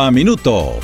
[0.00, 0.80] a minuto.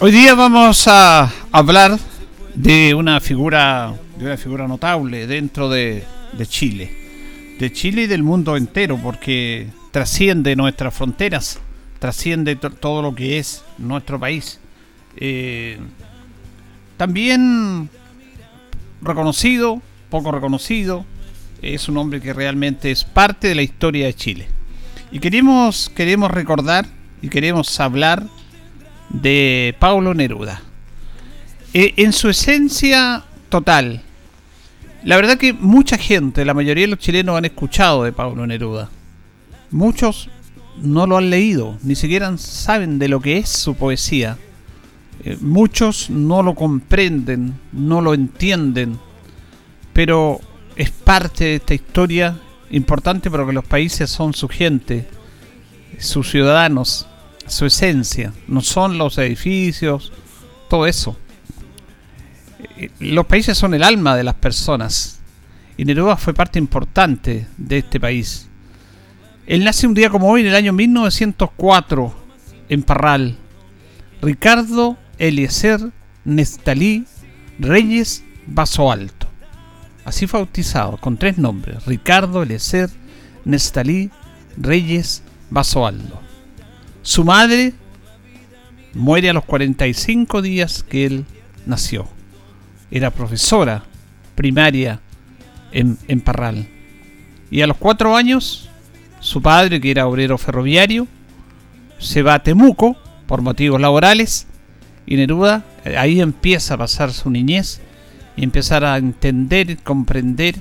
[0.00, 1.98] Hoy día vamos a hablar
[2.54, 3.94] de una figura
[4.26, 6.04] una figura notable dentro de,
[6.44, 6.90] Chile,
[7.58, 11.60] de Chile y del mundo entero, porque trasciende nuestras fronteras,
[11.98, 14.60] trasciende todo lo que es nuestro país.
[15.16, 15.78] Eh,
[16.96, 17.88] también
[19.00, 21.04] reconocido, poco reconocido,
[21.60, 24.48] es un hombre que realmente es parte de la historia de Chile.
[25.10, 26.86] Y queremos, queremos recordar
[27.20, 28.24] y queremos hablar
[29.10, 30.62] de Paulo Neruda.
[31.74, 34.02] Eh, en su esencia total,
[35.04, 38.88] la verdad que mucha gente, la mayoría de los chilenos han escuchado de Pablo Neruda.
[39.70, 40.28] Muchos
[40.80, 44.38] no lo han leído, ni siquiera saben de lo que es su poesía.
[45.24, 48.98] Eh, muchos no lo comprenden, no lo entienden,
[49.92, 50.40] pero
[50.76, 52.38] es parte de esta historia
[52.70, 55.06] importante porque los países son su gente,
[55.98, 57.06] sus ciudadanos,
[57.46, 60.12] su esencia, no son los edificios,
[60.68, 61.16] todo eso.
[62.76, 65.20] Eh, los países son el alma de las personas
[65.76, 68.48] y Neruda fue parte importante de este país.
[69.46, 72.14] Él nace un día como hoy, en el año 1904,
[72.68, 73.36] en Parral.
[74.20, 75.80] Ricardo Eliezer
[76.24, 77.04] Nestalí
[77.58, 79.28] Reyes Vaso Alto.
[80.04, 81.84] Así fue bautizado, con tres nombres.
[81.86, 82.90] Ricardo Eliezer
[83.44, 84.10] Nestalí
[84.56, 86.20] Reyes Vaso Alto.
[87.02, 87.74] Su madre
[88.94, 91.24] muere a los 45 días que él
[91.66, 92.08] nació
[92.92, 93.82] era profesora
[94.34, 95.00] primaria
[95.72, 96.68] en, Parral.
[97.50, 98.68] Y a los cuatro años,
[99.18, 101.08] su padre, que era obrero ferroviario,
[101.98, 104.46] se va a Temuco por motivos laborales
[105.06, 107.80] y Neruda eh, ahí empieza a pasar su niñez
[108.36, 110.56] y empezar a entender, comprender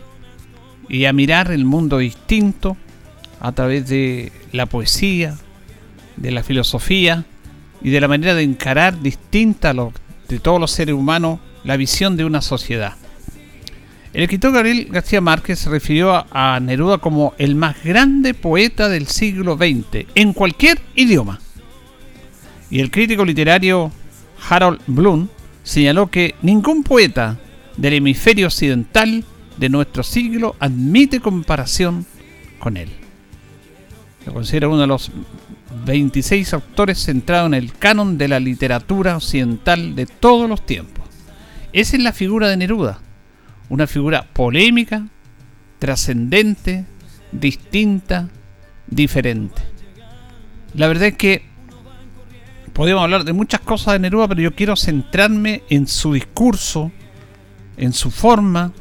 [0.88, 2.78] y a mirar el mundo distinto
[3.42, 5.36] a través de la poesía,
[6.16, 7.26] de la filosofía
[7.82, 12.26] y de la manera de encarar distinta de todos los seres humanos la visión de
[12.26, 12.96] una sociedad.
[14.14, 19.08] El escritor Gabriel García Márquez se refirió a, Neruda como el más grande poeta del
[19.08, 21.40] siglo XX, en cualquier idioma.
[22.70, 23.92] Y el crítico literario
[24.50, 25.30] Harold Bloom
[25.64, 27.38] señaló que ningún poeta
[27.78, 29.24] del hemisferio occidental
[29.58, 32.06] de nuestro siglo admite comparación
[32.60, 32.90] con él.
[34.26, 35.10] Lo considera uno de los
[35.86, 41.01] 26 autores centrados en el canon de la literatura occidental de todos los tiempos.
[41.74, 43.00] Esa es la figura de Neruda.
[43.70, 45.08] Una figura polémica,
[45.80, 46.86] trascendente,
[47.32, 48.30] distinta,
[48.88, 49.62] diferente.
[50.74, 51.44] La verdad es que
[52.74, 56.92] podemos hablar de muchas cosas de Neruda, pero yo quiero centrarme en su discurso,
[57.78, 58.74] en su forma,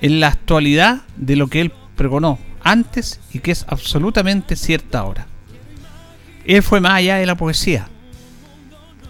[0.00, 5.26] en la actualidad de lo que él pregonó antes y que es absolutamente cierta ahora.
[6.44, 7.88] Él fue más allá de la poesía.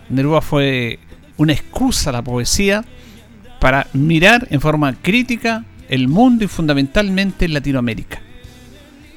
[0.08, 0.98] Neruda fue
[1.37, 2.84] una excusa a la poesía
[3.60, 8.20] para mirar en forma crítica el mundo y fundamentalmente Latinoamérica.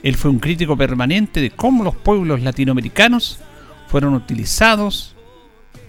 [0.04, 3.40] Él fue un crítico permanente de cómo los pueblos latinoamericanos
[3.88, 5.16] fueron utilizados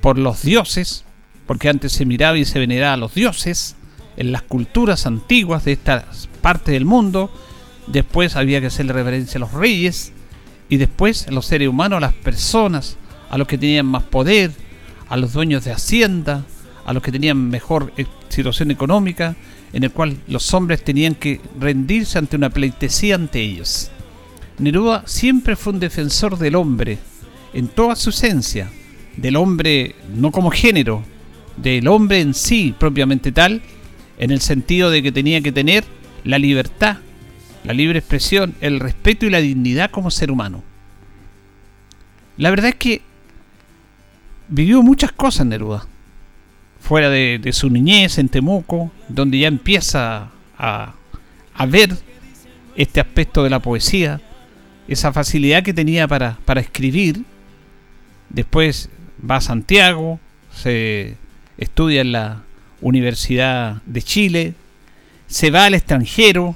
[0.01, 1.05] por los dioses,
[1.47, 3.77] porque antes se miraba y se veneraba a los dioses
[4.17, 6.07] en las culturas antiguas de esta
[6.41, 7.31] parte del mundo,
[7.89, 10.13] después había que hacerle reverencia a los reyes,
[10.69, 12.97] y después a los seres humanos, a las personas,
[13.29, 14.53] a los que tenían más poder,
[15.09, 16.45] a los dueños de hacienda,
[16.85, 19.37] a los que tenían mejor eh, situación económica,
[19.73, 23.91] en el cual los hombres tenían que rendirse ante una pleitesía ante ellos.
[24.59, 26.99] Neruda siempre fue un defensor del hombre,
[27.53, 28.71] en toda su esencia,
[29.17, 31.03] del hombre no como género,
[31.57, 33.63] del hombre en sí propiamente tal,
[34.19, 35.85] en el sentido de que tenía que tener
[36.25, 36.99] la libertad,
[37.65, 40.63] la libre expresión, el respeto y la dignidad como ser humano.
[42.37, 43.03] La verdad es que
[44.49, 45.87] vivió muchas cosas Neruda.
[46.81, 50.95] fuera de, su niñez en Temuco, donde ya empieza a,
[51.55, 51.97] a, ver
[52.77, 54.21] este aspecto de la poesía,
[54.87, 57.25] esa facilidad que tenía para, para escribir.
[58.29, 58.89] Después
[59.29, 60.21] va a Santiago,
[60.55, 61.17] se
[61.59, 62.43] estudia en la
[62.81, 64.55] Universidad de Chile,
[65.27, 66.55] se va al extranjero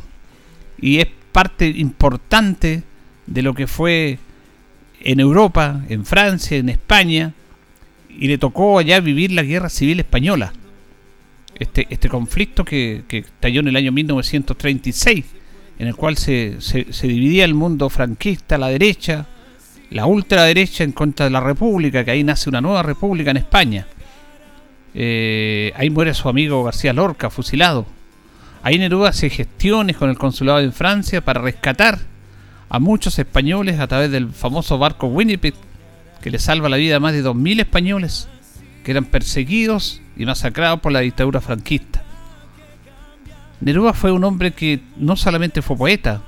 [0.81, 2.83] y es parte importante
[3.27, 4.19] de lo que fue
[5.01, 7.33] en Europa, en Francia, en España,
[8.21, 10.53] y le tocó allá vivir la guerra civil española.
[11.59, 15.25] Este, este conflicto que, estalló en el año 1936,
[15.79, 19.27] en el cual se, se, dividía el mundo franquista, la derecha,
[19.91, 23.87] la ultraderecha en contra de la república, que ahí nace una nueva república en España.
[24.95, 27.87] Eh, ahí muere su amigo García Lorca, fusilado.
[28.63, 31.99] Ahí Neruda hace gestiones con el consulado en Francia para rescatar
[32.69, 35.55] a muchos españoles a través del famoso barco Winnipeg,
[36.21, 38.29] que le salva la vida a más de 2.000 españoles
[38.85, 42.03] que eran perseguidos y masacrados por la dictadura franquista.
[43.61, 46.23] Neruda fue un hombre que no solamente fue poeta,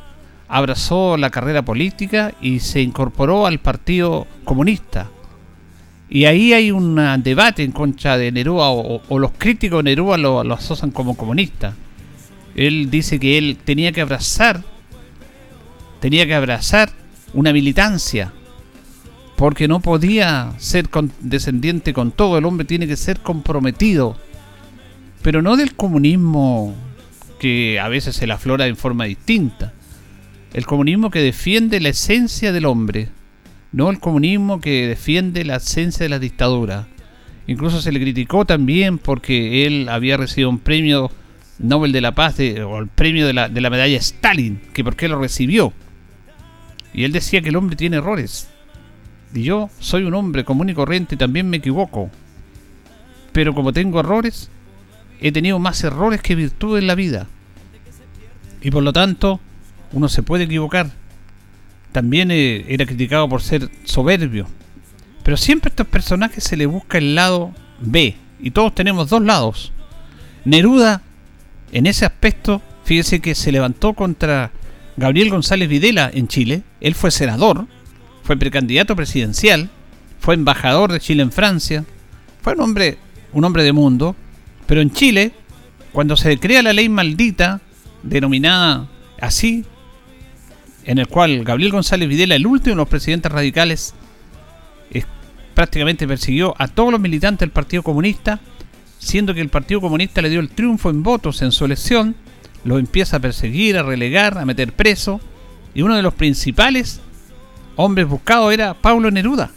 [0.48, 5.08] abrazó la carrera política y se incorporó al Partido Comunista.
[6.10, 10.44] Y ahí hay un debate en contra de Neruda, o, los críticos de Neruda lo,
[10.44, 11.74] lo asocian como comunista.
[12.54, 14.62] Él dice que él tenía que abrazar,
[16.00, 16.90] tenía que abrazar
[17.32, 18.30] una militancia,
[19.42, 24.16] porque no podía ser descendiente con todo, el hombre tiene que ser comprometido,
[25.20, 26.76] pero no del comunismo
[27.40, 29.72] que a veces se la aflora en forma distinta,
[30.54, 33.08] el comunismo que defiende la esencia del hombre,
[33.72, 36.86] no el comunismo que defiende la esencia de la dictadura.
[37.48, 41.10] Incluso se le criticó también porque él había recibido un premio
[41.58, 45.18] Nobel de la Paz o el premio de la medalla Stalin, que por qué lo
[45.18, 45.72] recibió.
[46.94, 48.51] Y él decía que el hombre tiene errores.
[49.34, 52.10] Y yo soy un hombre común y corriente y también me equivoco.
[53.32, 54.50] Pero como tengo errores,
[55.20, 57.26] he tenido más errores que virtudes en la vida.
[58.60, 59.40] Y por lo tanto,
[59.92, 60.90] uno se puede equivocar.
[61.92, 64.46] También eh, era criticado por ser soberbio.
[65.22, 68.16] Pero siempre a estos personajes se le busca el lado B.
[68.40, 69.72] Y todos tenemos dos lados.
[70.44, 71.02] Neruda
[71.70, 74.50] en ese aspecto, fíjese que se levantó contra
[74.96, 76.62] Gabriel González Videla en Chile.
[76.80, 77.66] Él fue senador,
[78.22, 79.70] fue precandidato presidencial,
[80.20, 81.84] fue embajador de Chile en Francia.
[82.42, 82.98] Fue un hombre,
[83.32, 84.14] un hombre de mundo.
[84.66, 85.32] Pero en Chile,
[85.92, 87.60] cuando se crea la ley maldita,
[88.04, 88.88] denominada
[89.20, 89.64] así,
[90.84, 93.94] en el cual Gabriel González Videla, el último de los presidentes radicales,
[95.54, 98.40] prácticamente persiguió a todos los militantes del Partido Comunista,
[98.98, 102.14] siendo que el Partido Comunista le dio el triunfo en votos en su elección,
[102.64, 105.20] lo empieza a perseguir, a relegar, a meter preso,
[105.74, 107.00] y uno de los principales
[107.76, 109.50] hombres buscados era Pablo Neruda.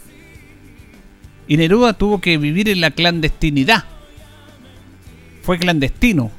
[1.48, 3.84] Y Neruda tuvo que vivir en la clandestinidad.
[5.42, 6.30] Fue clandestino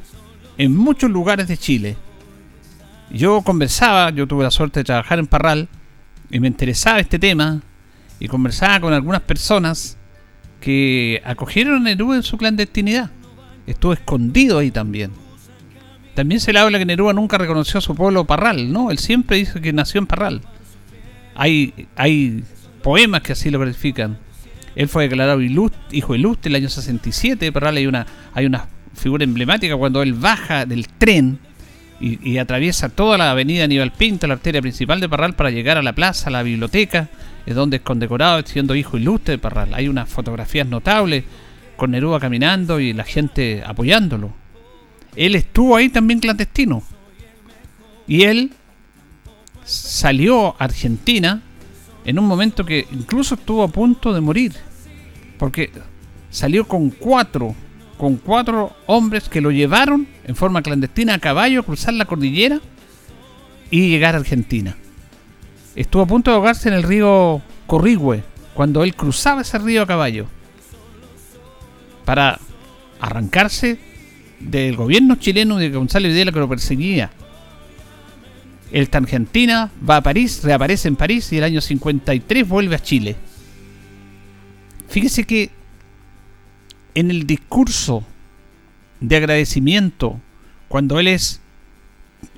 [0.57, 1.97] en muchos lugares de Chile.
[3.09, 5.69] Yo conversaba, yo tuve la suerte de trabajar en Parral,
[6.29, 7.61] y me interesaba este tema,
[8.19, 9.97] y conversaba con algunas personas
[10.59, 13.11] que acogieron a Neruda en su clandestinidad.
[13.65, 15.11] Estuvo escondido ahí también.
[16.15, 18.91] También se le habla que Neruda nunca reconoció a su pueblo Parral, ¿no?
[18.91, 20.41] Él siempre dice que nació en Parral.
[21.37, 22.43] Hay,
[22.83, 24.17] poemas que así lo verifican.
[24.75, 27.77] Él fue declarado hijo ilustre el año 67 de Parral.
[27.77, 31.39] Hay una, hay una figura emblemática cuando él baja del tren
[31.99, 35.77] y, y atraviesa toda la avenida Aníbal Pinto, la arteria principal de Parral, para llegar
[35.77, 37.09] a la plaza, a la biblioteca
[37.47, 39.73] es donde es condecorado siendo hijo ilustre de Parral.
[39.73, 41.23] Hay unas fotografías notables
[41.77, 44.33] con Neruda caminando y la gente apoyándolo.
[45.15, 46.83] Él estuvo ahí también clandestino.
[48.05, 48.51] Y él
[49.67, 51.43] salió a Argentina
[52.05, 54.53] en un momento que incluso estuvo a punto de morir.
[55.37, 55.69] Porque
[56.31, 57.53] salió con cuatro,
[57.99, 62.59] con cuatro hombres que lo llevaron en forma clandestina a caballo a cruzar la cordillera
[63.69, 64.75] y llegar a Argentina
[65.77, 68.23] estuvo a punto de ahogarse en el río Corrigüe
[68.55, 70.25] cuando él cruzaba ese río a caballo
[72.03, 72.39] para
[72.99, 73.79] arrancarse
[74.39, 77.11] del gobierno chileno de Gonzalo Videla que lo perseguía.
[78.71, 83.15] En Argentina, va a París, reaparece en París y el año 53 vuelve a Chile.
[84.89, 85.51] Fíjese que
[86.95, 88.03] en el discurso
[88.99, 90.19] de agradecimiento,
[90.67, 91.39] cuando él es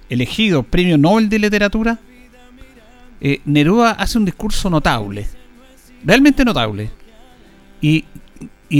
[0.10, 2.00] elegido premio Nobel de Literatura,
[3.22, 5.28] eh, Neruda hace un discurso notable,
[6.04, 6.92] realmente notable,
[7.82, 8.06] y,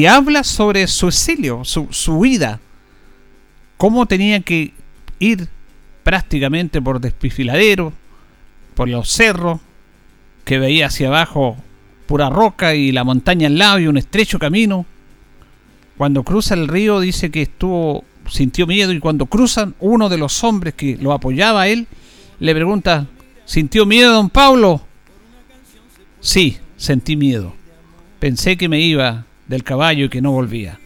[0.08, 2.60] habla sobre su exilio, su, su vida,
[3.78, 4.74] cómo tenía que
[5.20, 5.50] ir
[6.10, 7.94] prácticamente por despifiladero,
[8.74, 9.60] por los cerros,
[10.44, 11.56] que veía hacia abajo
[12.08, 14.88] pura roca y la montaña al lado y un estrecho camino,
[16.00, 20.44] Cuando cruza el río dice que estuvo sintió miedo y cuando cruzan uno de los
[20.44, 21.86] hombres que lo apoyaba a él
[22.40, 23.06] le pregunta,
[23.46, 24.82] ¿sintió miedo don Pablo?
[26.22, 27.54] Sí, sentí miedo.
[28.18, 30.80] Pensé que me iba del caballo y que no volvía.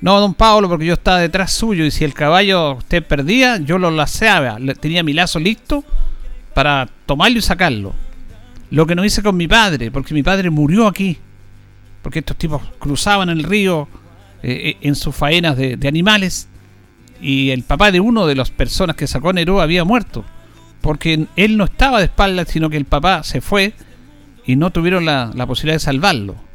[0.00, 3.78] No, don Pablo, porque yo estaba detrás suyo y si el caballo usted perdía, yo
[3.78, 5.84] lo laceaba, tenía mi lazo listo
[6.54, 7.94] para tomarlo y sacarlo.
[8.70, 11.18] Lo que no hice con mi padre, porque mi padre murió aquí.
[12.02, 13.88] Porque estos tipos cruzaban el río
[14.42, 16.48] eh, eh, en sus faenas de, animales
[17.20, 20.24] y el papá de uno de las personas que sacó Nerú había muerto.
[20.80, 23.74] Porque él no estaba de espaldas, sino que el papá se fue
[24.46, 26.49] y no tuvieron la posibilidad de salvarlo.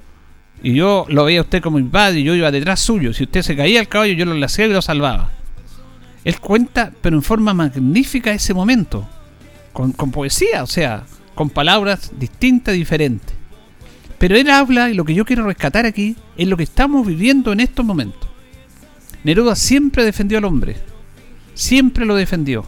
[0.64, 3.14] Y yo lo veía a usted como mi padre y yo iba detrás suyo.
[3.14, 5.32] Si usted se caía al caballo, yo lo hacía y lo salvaba.
[6.24, 9.08] Él cuenta, pero en forma magnífica, ese momento.
[9.74, 11.04] Con, con poesía, o sea,
[11.36, 13.36] con palabras distintas, diferentes.
[14.18, 17.52] Pero él habla, y lo que yo quiero rescatar aquí, es lo que estamos viviendo
[17.52, 18.28] en estos momentos.
[19.24, 20.78] Neruda siempre defendió al hombre.
[21.54, 22.66] Siempre lo defendió.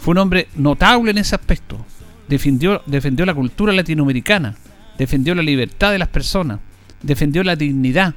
[0.00, 1.84] Fue un hombre notable en ese aspecto.
[2.28, 4.56] Defendió, defendió la cultura latinoamericana.
[4.98, 6.58] Defendió la libertad de las personas
[7.02, 8.14] defendió la dignidad.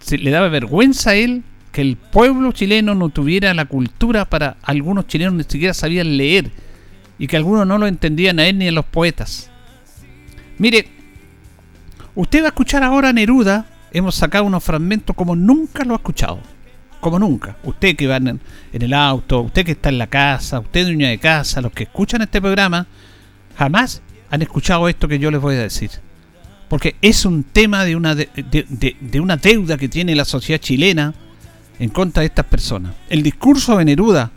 [0.00, 4.56] Se, le daba vergüenza a él que el pueblo chileno no tuviera la cultura para
[4.62, 6.50] algunos chilenos ni siquiera sabían leer
[7.18, 9.50] y que algunos no lo entendían a él ni a los poetas.
[10.58, 10.88] Mire,
[12.14, 15.98] usted va a escuchar ahora a Neruda, hemos sacado unos fragmentos como nunca lo ha
[15.98, 16.40] escuchado,
[17.00, 17.56] como nunca.
[17.62, 18.40] Usted que va en,
[18.72, 22.22] el auto, usted que está en la casa, usted dueña de casa, los que escuchan
[22.22, 22.86] este programa,
[23.56, 25.90] jamás han escuchado esto que yo les voy a decir
[26.70, 31.12] porque es un tema de una, de, una deuda que tiene la sociedad chilena
[31.80, 32.94] en contra de estas personas.
[33.08, 34.30] El discurso de Neruda,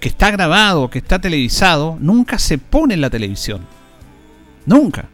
[0.00, 3.60] que está grabado, que está televisado, nunca se pone en la televisión.
[4.66, 5.08] Nunca.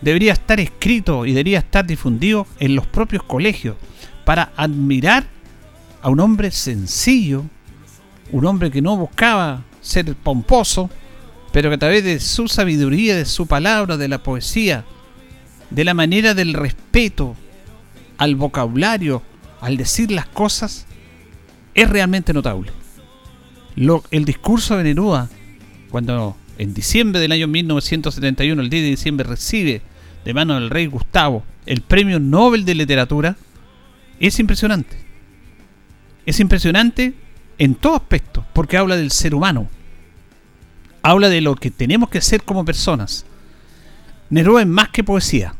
[0.00, 3.76] Debería estar escrito y debería estar difundido en los propios colegios
[4.24, 5.24] para admirar
[6.02, 7.44] a un hombre sencillo,
[8.32, 10.90] un hombre que no buscaba ser pomposo,
[11.52, 14.84] pero que a través de su sabiduría, de su palabra, de la poesía,
[15.70, 17.36] de la manera del respeto
[18.18, 19.22] al vocabulario,
[19.60, 20.86] al decir las cosas,
[21.74, 22.72] es realmente notable.
[23.74, 25.28] Lo, el discurso de Neruda,
[25.90, 29.82] cuando en diciembre del año 1971, el 10 de diciembre, recibe
[30.24, 33.36] de mano del rey Gustavo el premio Nobel de Literatura,
[34.20, 34.96] es impresionante.
[36.24, 37.14] Es impresionante
[37.58, 39.68] en todo aspecto, porque habla del ser humano.
[41.02, 43.26] Habla de lo que tenemos que ser como personas
[44.30, 45.54] Neruda es más que poesía.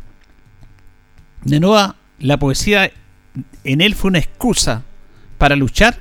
[1.44, 2.90] Neruda, la poesía
[3.64, 4.82] en él fue una excusa
[5.38, 6.00] para luchar,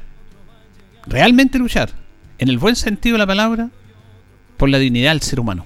[1.06, 1.92] realmente luchar,
[2.38, 3.70] en el buen sentido de la palabra,
[4.58, 5.66] por la dignidad del ser humano,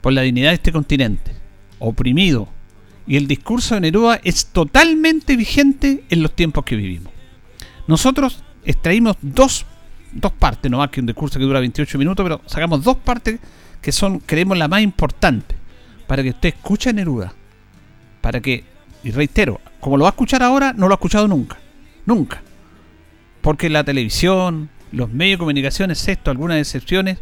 [0.00, 1.32] por la dignidad de este continente,
[1.78, 2.48] oprimido.
[3.06, 7.12] Y el discurso de Neruda es totalmente vigente en los tiempos que vivimos.
[7.88, 9.66] Nosotros extraímos dos,
[10.12, 13.40] dos partes, no más que un discurso que dura 28 minutos, pero sacamos dos partes
[13.80, 15.61] que son, creemos, la más importante
[16.12, 17.32] para que usted escuche a Neruda.
[18.20, 18.64] Para que,
[19.02, 21.56] y reitero, como lo va a escuchar ahora, no lo ha escuchado nunca.
[22.04, 22.42] Nunca.
[23.40, 27.16] Porque la televisión, los medios de comunicación, excepto algunas excepciones,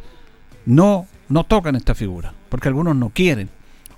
[0.66, 2.34] no, no tocan esta figura.
[2.48, 3.48] Porque algunos no quieren.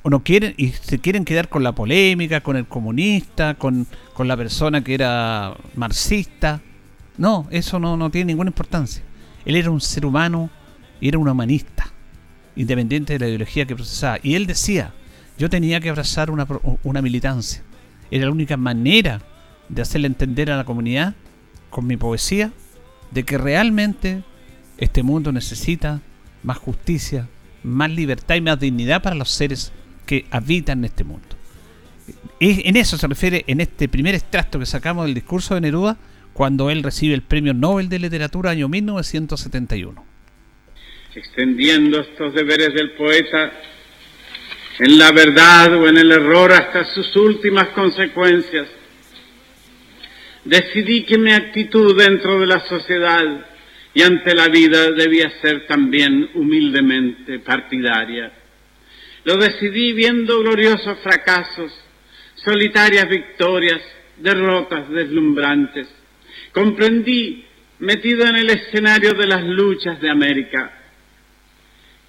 [0.03, 4.29] O no quieren y se quieren quedar con la polémica, con el comunista, con, con
[4.29, 6.61] la persona que era marxista.
[7.17, 9.03] No, eso no, no tiene ninguna importancia.
[9.47, 10.51] Él era un ser humano
[11.01, 11.92] y era un humanista
[12.57, 14.19] independiente de la ideología que procesaba.
[14.23, 14.93] Y él decía,
[15.39, 16.47] yo tenía que abrazar una,
[16.83, 17.63] una militancia.
[18.11, 19.23] Era la única manera
[19.69, 21.15] de hacerle entender a la comunidad,
[21.71, 22.53] con mi poesía,
[23.11, 24.23] de que realmente
[24.79, 26.01] este mundo necesita
[26.43, 27.29] más justicia,
[27.63, 29.73] más libertad y más dignidad para los seres
[30.05, 31.29] que habitan este mundo.
[32.41, 35.97] En eso se refiere en este primer extracto que sacamos del discurso de Neruda
[36.33, 40.12] cuando él recibe el Premio Nobel de Literatura año 1971
[41.15, 43.53] extendiendo estos deberes del poeta
[44.79, 48.69] en la verdad o en el error hasta sus últimas consecuencias,
[50.45, 53.47] decidí que mi actitud dentro de la sociedad
[53.95, 58.33] y ante la vida debía ser también humildemente partidaria.
[59.25, 61.73] Lo decidí viendo gloriosos fracasos,
[62.35, 63.81] solitarias victorias,
[64.17, 65.87] derrotas deslumbrantes.
[66.53, 67.45] Comprendí,
[67.79, 70.82] metido en el escenario de las luchas de América,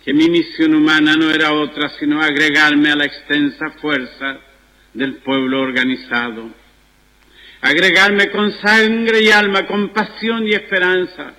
[0.04, 4.40] que mi misión humana no era otra sino agregarme a la extensa fuerza
[4.94, 6.52] del pueblo organizado,
[7.62, 11.34] agregarme con sangre y alma, con pasión y esperanza,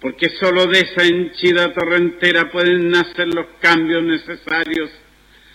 [0.00, 4.90] porque sólo de esa henchida torrentera pueden nacer los cambios necesarios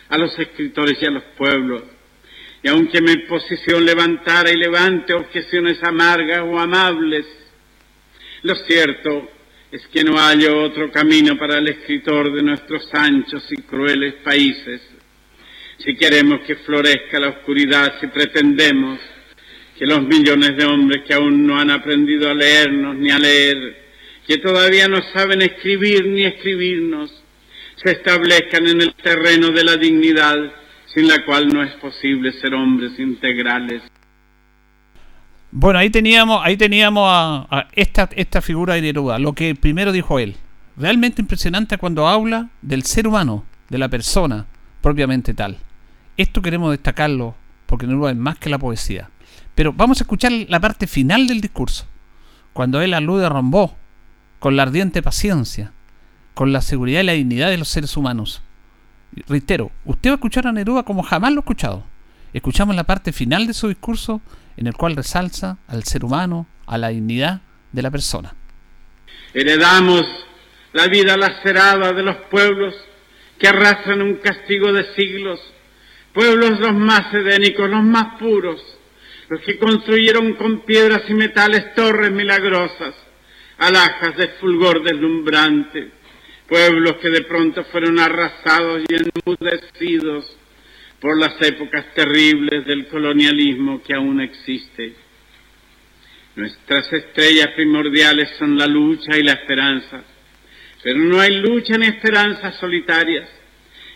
[0.10, 1.84] a los escritores y a los pueblos.
[2.62, 7.26] y aunque mi posición levantara y levante objeciones amargas o amables,
[8.42, 9.37] lo cierto
[9.72, 14.82] es que no hay otro camino para el escritor de nuestros anchos y crueles países.
[15.80, 19.00] Si queremos que florezca la oscuridad, si pretendemos
[19.78, 23.88] que los millones de hombres que aún no han aprendido a leernos ni a leer,
[24.26, 27.12] que todavía no saben escribir ni escribirnos,
[27.76, 30.52] se establezcan en el terreno de la dignidad,
[30.88, 33.84] sin la cual no es posible ser hombres integrales.
[35.52, 40.20] Bueno, ahí teníamos, ahí teníamos a, esta, esta figura de Neruda, lo que primero dijo
[40.20, 40.36] él.
[40.76, 44.46] Realmente impresionante cuando habla del ser humano, de la persona
[44.82, 45.58] propiamente tal.
[46.18, 47.36] Esto queremos destacarlo
[47.66, 49.10] porque Neruda es más que la poesía.
[49.56, 51.86] Pero vamos a escuchar la parte final del discurso,
[52.54, 53.76] cuando él alude a Rombó,
[54.40, 55.72] con la ardiente paciencia,
[56.34, 58.44] con la seguridad y la dignidad de los seres humanos.
[59.28, 61.84] Reitero, usted va a escuchar a Neruda como jamás lo ha escuchado.
[62.34, 64.22] Escuchamos la parte final de su discurso
[64.58, 68.34] en el cual resalza al ser humano, a la dignidad de la persona.
[69.34, 70.06] Heredamos
[70.74, 72.74] la vida lacerada de los pueblos
[73.40, 75.40] que arrastran un castigo de siglos,
[76.14, 78.60] pueblos los más edénicos, los más puros,
[79.30, 82.96] los que construyeron con piedras y metales torres milagrosas,
[83.60, 85.92] alhajas de fulgor deslumbrante,
[86.48, 90.37] pueblos que de pronto fueron arrasados y enmudecidos
[91.00, 94.94] por las épocas terribles del colonialismo que aún existe.
[96.36, 100.04] Nuestras estrellas primordiales son la lucha y la esperanza,
[100.84, 103.30] pero no hay lucha ni esperanza solitarias.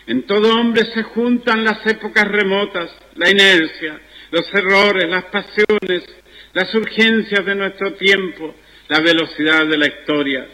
[0.06, 4.00] En todo hombre se juntan las épocas remotas, la inercia,
[4.32, 6.04] los errores, las pasiones,
[6.52, 8.54] las urgencias de nuestro tiempo,
[8.88, 10.48] la velocidad de la historia.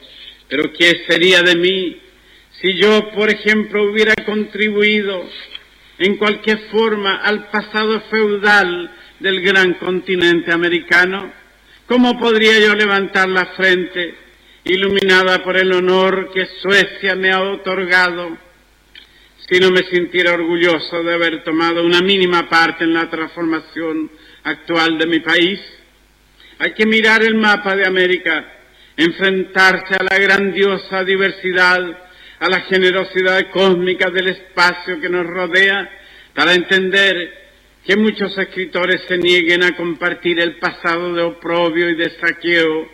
[0.48, 2.00] Pero ¿qué sería de mí
[2.60, 5.28] si yo, por ejemplo, hubiera contribuido
[5.98, 11.32] en cualquier forma al pasado feudal del gran continente americano?
[11.86, 14.14] ¿Cómo podría yo levantar la frente,
[14.64, 18.36] iluminada por el honor que Suecia me ha otorgado,
[19.48, 24.10] si no me sintiera orgulloso de haber tomado una mínima parte en la transformación
[24.44, 25.60] actual de mi país?
[26.58, 28.44] Hay que mirar el mapa de América,
[28.96, 32.07] enfrentarse a la grandiosa diversidad,
[32.40, 35.90] a la generosidad cósmica del espacio que nos rodea,
[36.34, 37.48] para entender
[37.84, 42.88] que muchos escritores se nieguen a compartir el pasado de oprobio y de saqueo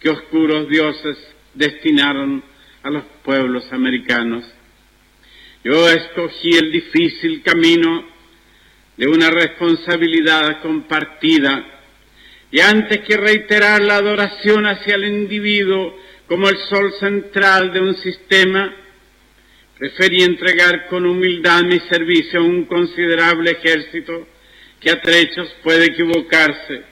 [0.00, 1.16] que oscuros dioses
[1.54, 2.42] destinaron
[2.82, 4.44] a los pueblos americanos.
[5.62, 8.06] Yo escogí el difícil camino
[8.96, 11.64] de una responsabilidad compartida
[12.50, 17.94] y antes que reiterar la adoración hacia el individuo como el sol central de un
[17.96, 18.74] sistema,
[19.80, 24.28] preferí entregar con humildad mi servicio a un considerable ejército
[24.78, 26.82] que a trechos puede equivocarse,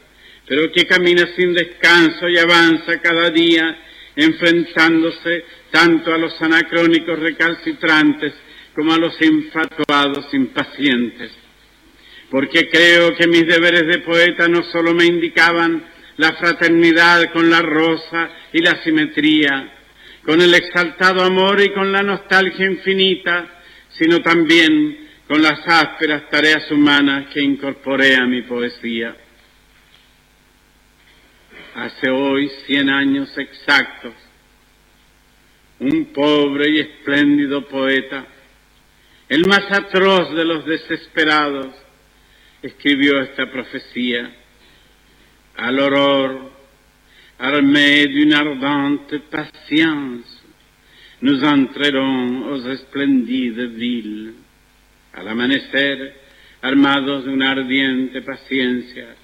[0.47, 3.77] pero que camina sin descanso y avanza cada día
[4.17, 8.33] enfrentándose tanto a los anacrónicos recalcitrantes
[8.75, 11.31] como a los infatuados impacientes.
[12.31, 15.85] Porque creo que mis deberes de poeta no solo me indicaban
[16.17, 19.78] la fraternidad con la rosa y la simetría,
[20.29, 26.71] con el exaltado amor y con la nostalgia infinita, sino también con las ásperas tareas
[26.71, 29.17] humanas que incorporé a mi poesía.
[31.77, 34.13] Hace hoy cien años exactos,
[35.79, 38.27] un pobre y espléndido poeta,
[39.31, 41.75] el más atroz de los desesperados,
[42.61, 44.31] escribió esta profecía.
[45.57, 46.58] À l'aurore,
[47.39, 50.45] armés d'une ardente patience,
[51.23, 54.35] nous entrerons aux espléndides villes.
[55.15, 56.15] Al amanecer,
[56.63, 59.17] armados de una ardiente paciencia,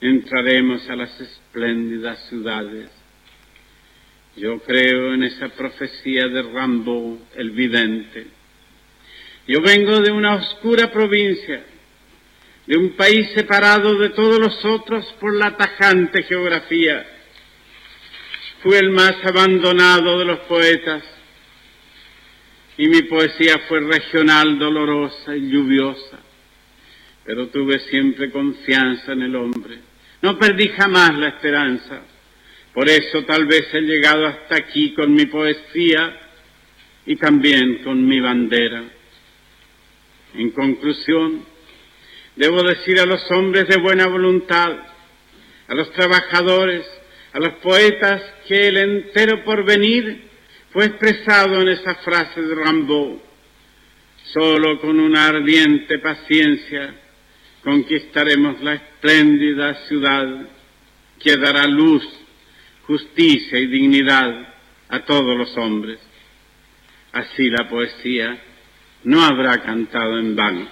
[0.00, 2.90] entraremos a las espléndidas ciudades.
[4.36, 8.38] Yo creo en esa profecía de Rambo, el vidente
[9.48, 11.62] yo vengo de una oscura provincia,
[12.66, 17.06] de un país separado de todos los otros por la tajante geografía.
[18.62, 21.04] Fui el más abandonado de los poetas
[22.76, 26.18] y mi poesía fue regional, dolorosa y lluviosa,
[27.24, 29.78] pero tuve siempre confianza en el hombre.
[30.22, 32.02] No perdí jamás la esperanza.
[32.74, 36.18] Por eso tal vez he llegado hasta aquí con mi poesía
[37.06, 38.82] y también con mi bandera.
[40.34, 41.44] En conclusión,
[42.34, 44.72] debo decir a los hombres de buena voluntad,
[45.68, 46.84] a los trabajadores,
[47.38, 50.22] a los poetas, que el entero porvenir
[50.72, 53.18] fue expresado en esa frase de Rambaud.
[54.32, 56.94] Solo con una ardiente paciencia
[57.62, 60.48] conquistaremos la espléndida ciudad
[61.20, 62.02] que dará luz,
[62.88, 64.54] justicia y dignidad
[64.88, 66.00] a todos los hombres.
[67.12, 68.36] Así la poesía
[69.04, 70.68] no habrá cantado en vano.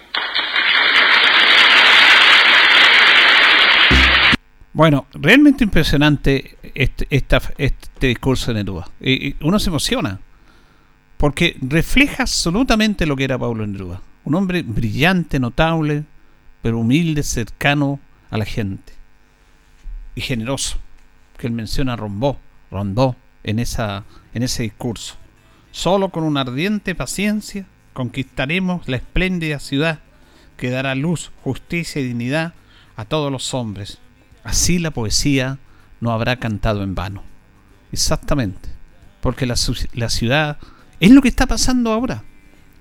[4.77, 8.91] Bueno, realmente impresionante este, este discurso de Neruda.
[9.01, 10.21] Y, uno se emociona,
[11.17, 14.03] porque refleja absolutamente lo que era Pablo Neruda.
[14.25, 16.05] Un hombre brillante, notable,
[16.61, 18.93] pero humilde, cercano a la gente.
[20.15, 20.77] Y generoso,
[21.39, 22.39] que él menciona a Rombó,
[23.45, 25.15] en, esa, en ese discurso.
[25.71, 30.01] Solo con una ardiente paciencia conquistaremos la espléndida ciudad
[30.59, 32.53] que dará luz, justicia y dignidad
[32.97, 34.01] a todos los hombres
[34.47, 35.59] Así la poesía
[36.01, 37.25] no habrá cantado en vano.
[37.91, 38.69] Exactamente.
[39.21, 40.59] Porque la, ciudad
[41.01, 42.23] es lo que está pasando ahora.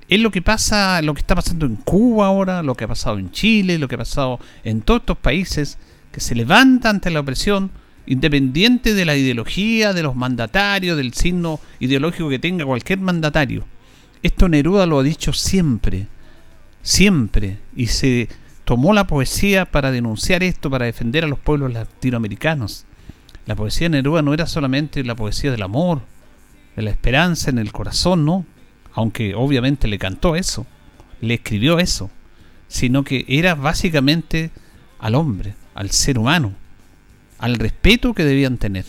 [0.08, 3.18] Es lo que pasa, lo que está pasando en Cuba ahora, lo que ha pasado
[3.18, 5.80] en Chile, lo que ha pasado en todos estos países
[6.12, 7.72] que se levantan ante la opresión,
[8.06, 13.66] independiente de la ideología, de los mandatarios, del signo ideológico que tenga cualquier mandatario.
[14.22, 16.06] Esto Neruda lo ha dicho siempre,
[16.84, 18.30] siempre, y se
[18.66, 22.86] tomó la poesía para denunciar esto, para defender a los pueblos latinoamericanos.
[23.46, 26.02] La poesía de Neruda no era solamente la poesía del amor,
[26.76, 28.46] de la esperanza en el corazón, no,
[28.94, 30.66] aunque obviamente le cantó eso,
[31.22, 32.10] le escribió eso,
[32.68, 34.50] sino que era básicamente
[35.00, 36.54] al hombre, al ser humano,
[37.38, 38.86] al respeto que debían tener.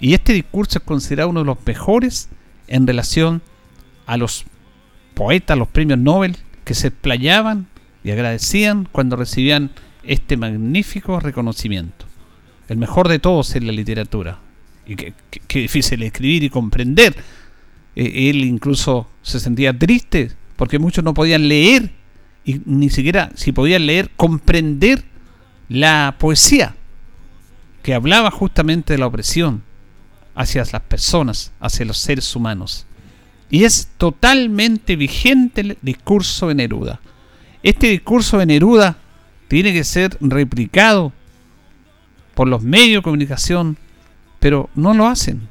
[0.00, 2.28] Y este discurso es considerado uno de los mejores
[2.68, 3.42] en relación
[4.06, 4.44] a los
[5.14, 7.66] poetas, los premios Nobel, que se explayaban
[8.04, 9.70] y agradecían cuando recibían
[10.02, 12.06] este magnífico reconocimiento.
[12.68, 14.38] El mejor de todos en la literatura.
[14.86, 15.14] Y que,
[15.48, 17.14] difícil escribir y comprender.
[17.94, 21.90] Eh, él incluso se sentía triste porque muchos no podían leer
[22.44, 25.04] y ni siquiera si podían leer comprender
[25.68, 26.74] la poesía
[27.82, 29.62] que hablaba justamente de la opresión
[30.34, 32.86] hacia las personas, hacia los seres humanos.
[33.50, 37.00] Y es totalmente vigente el discurso de Neruda.
[37.62, 38.96] Este discurso de Neruda
[39.48, 41.12] tiene que ser replicado
[42.34, 43.76] por los medios de comunicación,
[44.40, 45.48] pero no lo hacen.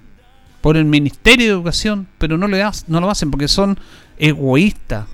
[0.62, 3.80] Por el Ministerio de Educación, pero no, no lo hacen porque son
[4.17, 5.08] egoístas,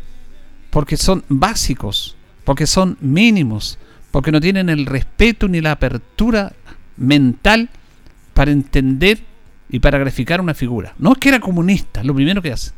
[0.70, 3.78] porque son básicos, porque son mínimos,
[4.12, 6.54] porque no tienen el respeto ni la apertura
[6.98, 7.70] mental
[8.34, 9.20] para entender
[9.70, 10.96] y para graficar una figura.
[10.98, 12.72] No es que era comunista, lo primero que hace.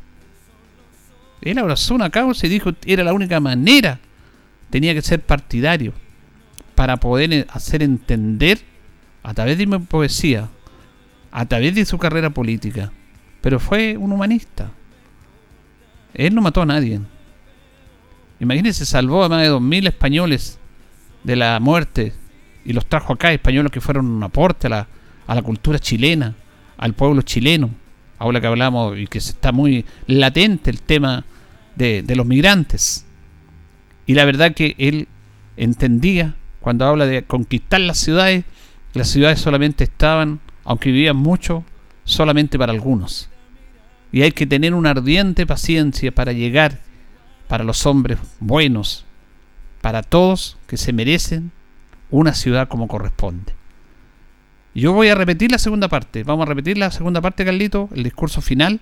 [1.42, 4.00] Él abrazó una causa y dijo que era la única manera
[4.70, 5.94] tenía que ser partidario
[6.76, 8.60] para poder eh, hacer entender
[9.24, 10.50] a través de mi poesía,
[11.32, 12.92] a través de su carrera política.
[13.42, 14.72] Pero fue un humanista.
[16.14, 17.00] Él no mató a nadie.
[18.40, 20.60] Imagínense, salvó a más de 2.000 españoles
[21.24, 22.14] de la muerte
[22.64, 24.88] y los trajo acá, españoles que fueron un aporte a la,
[25.28, 26.36] a la cultura chilena,
[26.78, 27.70] al pueblo chileno.
[28.18, 31.26] Ahora que hablamos y que está muy latente el tema
[31.76, 33.06] de, de los migrantes.
[34.10, 35.08] Y la verdad que él
[35.56, 38.44] entendía, cuando habla de conquistar las ciudades,
[38.96, 41.64] las ciudades solamente estaban, aunque vivían mucho,
[42.06, 43.30] solamente para algunos.
[44.12, 46.80] Y hay que tener una ardiente paciencia para llegar
[47.48, 49.06] para los hombres buenos,
[49.80, 51.52] para todos que se merecen
[52.10, 53.54] una ciudad como corresponde.
[54.74, 56.24] Yo voy a repetir la segunda parte.
[56.24, 58.80] Vamos a repetir la segunda parte, Carlito, el discurso final,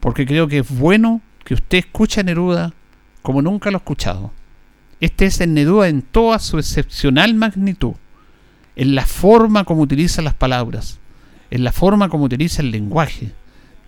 [0.00, 2.72] porque creo que es bueno que usted escuche a Neruda
[3.22, 4.32] como nunca lo ha escuchado.
[4.98, 7.94] Este es el Neruda en toda su excepcional magnitud,
[8.76, 10.98] en la forma como utiliza las palabras,
[11.50, 13.32] en la forma como utiliza el lenguaje,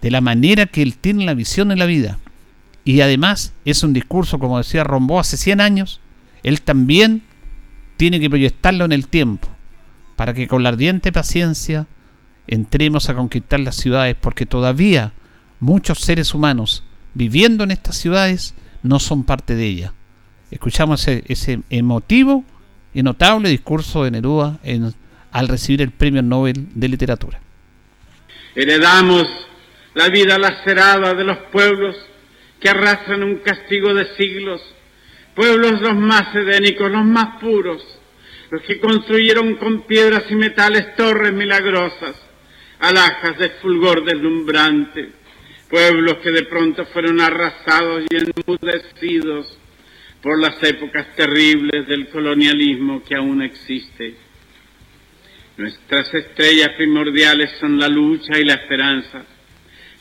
[0.02, 2.18] de la manera que él tiene la visión en la vida.
[2.84, 6.00] Y además es un discurso, como decía Rombó hace 100 años,
[6.42, 7.22] él también
[7.96, 9.48] tiene que proyectarlo en el tiempo,
[10.14, 11.86] para que con la ardiente paciencia
[12.46, 15.14] entremos a conquistar las ciudades, porque todavía
[15.58, 19.92] muchos seres humanos viviendo en estas ciudades no son parte de ellas
[20.50, 22.44] escuchamos ese, emotivo
[22.94, 24.58] y notable discurso de Neruda
[25.32, 27.40] al recibir el Premio Nobel de Literatura.
[28.54, 29.26] Heredamos
[29.94, 31.96] la vida lacerada de los pueblos
[32.60, 34.60] que arrastran un castigo de siglos,
[35.34, 37.82] pueblos los más edénicos, los más puros,
[38.50, 42.16] los que construyeron con piedras y metales torres milagrosas,
[42.80, 45.10] alhajas de fulgor deslumbrante,
[45.68, 49.57] pueblos que de pronto fueron arrasados y enmudecidos
[50.28, 54.14] por las épocas terribles del colonialismo que aún existe.
[55.56, 59.24] Nuestras estrellas primordiales son la lucha y la esperanza,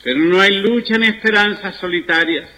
[0.03, 2.49] pero no hay lucha ni esperanza solitarias.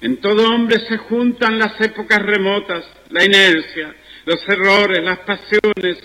[0.00, 5.98] En todo hombre se juntan las épocas remotas, la inercia, los errores, las pasiones,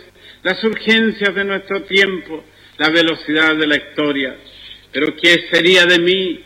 [0.44, 2.46] las urgencias de nuestro tiempo,
[2.78, 4.38] la velocidad de la historia.
[4.92, 6.44] Pero ¿qué sería de mí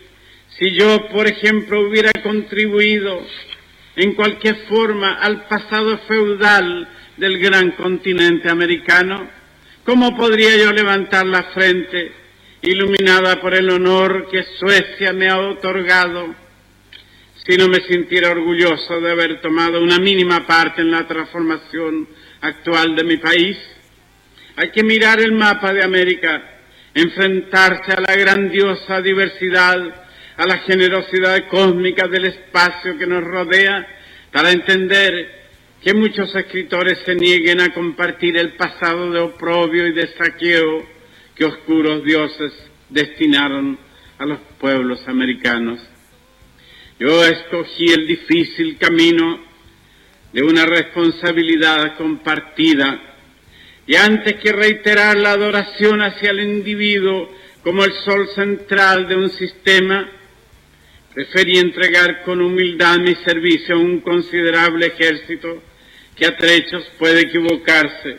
[0.57, 3.21] si yo, por ejemplo, hubiera contribuido
[3.95, 9.29] en cualquier forma al pasado feudal del gran continente americano?
[9.83, 12.11] ¿Cómo podría yo levantar la frente,
[12.61, 16.35] iluminada por el honor que Suecia me ha otorgado,
[17.45, 22.07] si no me sintiera orgulloso de haber tomado una mínima parte en la transformación
[22.41, 23.57] actual de mi país?
[24.57, 26.41] Hay que mirar el mapa de América,
[26.93, 30.04] enfrentarse a la grandiosa diversidad
[30.37, 33.87] a la generosidad cósmica del espacio que nos rodea
[34.31, 35.45] para entender
[35.81, 40.85] que muchos escritores se nieguen a compartir el pasado de oprobio y de saqueo
[41.35, 42.51] que oscuros dioses
[42.89, 43.77] destinaron
[44.17, 45.79] a los pueblos americanos.
[46.99, 49.39] Yo escogí el difícil camino
[50.31, 52.99] de una responsabilidad compartida
[53.87, 57.29] y antes que reiterar la adoración hacia el individuo
[57.63, 60.09] como el sol central de un sistema,
[61.15, 65.63] preferí entregar con humildad mi servicio a un considerable ejército
[66.13, 68.17] que a trechos puede equivocarse,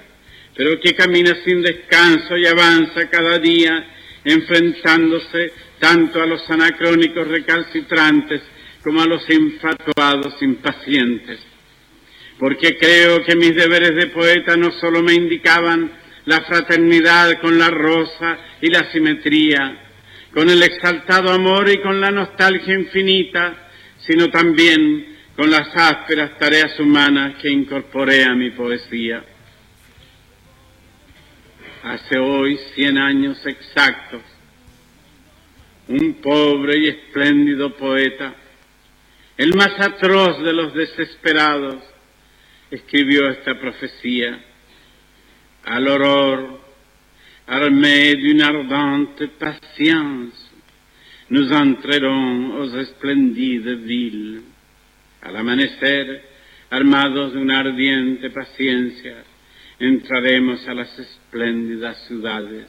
[0.56, 3.86] pero que camina sin descanso y avanza cada día
[4.24, 8.40] enfrentándose tanto a los anacrónicos recalcitrantes
[8.82, 11.38] como a los infatuados impacientes.
[12.38, 15.92] Porque creo que mis deberes de poeta no solo me indicaban
[16.24, 19.85] la fraternidad con la rosa y la simetría,
[20.36, 26.78] con el exaltado amor y con la nostalgia infinita, sino también con las ásperas tareas
[26.78, 29.24] humanas que incorporé a mi poesía.
[31.84, 34.20] Hace hoy cien años exactos,
[35.88, 38.34] un pobre y espléndido poeta,
[39.38, 41.82] el más atroz de los desesperados,
[42.70, 44.38] escribió esta profecía.
[45.64, 46.65] Al horror
[47.46, 50.50] armés d'une ardente patience,
[51.30, 54.42] nous entrerons aux espléndides villes.
[55.22, 56.22] Al amanecer,
[56.70, 59.24] armados de una ardiente paciencia,
[59.78, 62.66] entraremos a las espléndidas ciudades.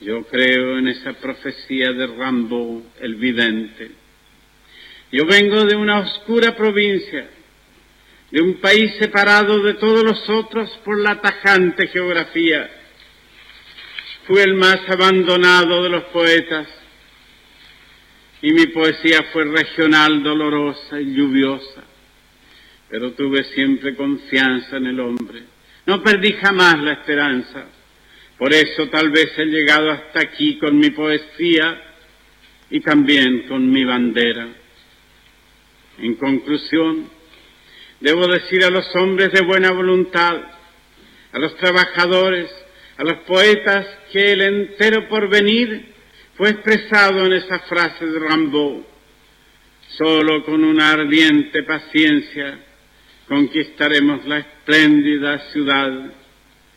[0.00, 3.90] Yo creo en esa profecía de Rambo, el vidente.
[5.10, 7.28] Yo vengo de una oscura provincia,
[8.30, 12.81] de un país separado de todos los otros por la tajante geografía
[14.26, 16.68] Fui el más abandonado de los poetas
[18.40, 21.82] y mi poesía fue regional, dolorosa y lluviosa,
[22.88, 25.42] pero tuve siempre confianza en el hombre.
[25.86, 27.66] No perdí jamás la esperanza.
[28.38, 31.82] Por eso tal vez he llegado hasta aquí con mi poesía
[32.70, 34.48] y también con mi bandera.
[35.98, 37.10] En conclusión,
[37.98, 40.36] debo decir a los hombres de buena voluntad,
[41.32, 42.48] a los trabajadores,
[43.02, 45.92] a los poetas que el entero porvenir
[46.36, 48.84] fue expresado en esa frase de Rambaud.
[49.98, 52.60] Solo con una ardiente paciencia
[53.26, 56.12] conquistaremos la espléndida ciudad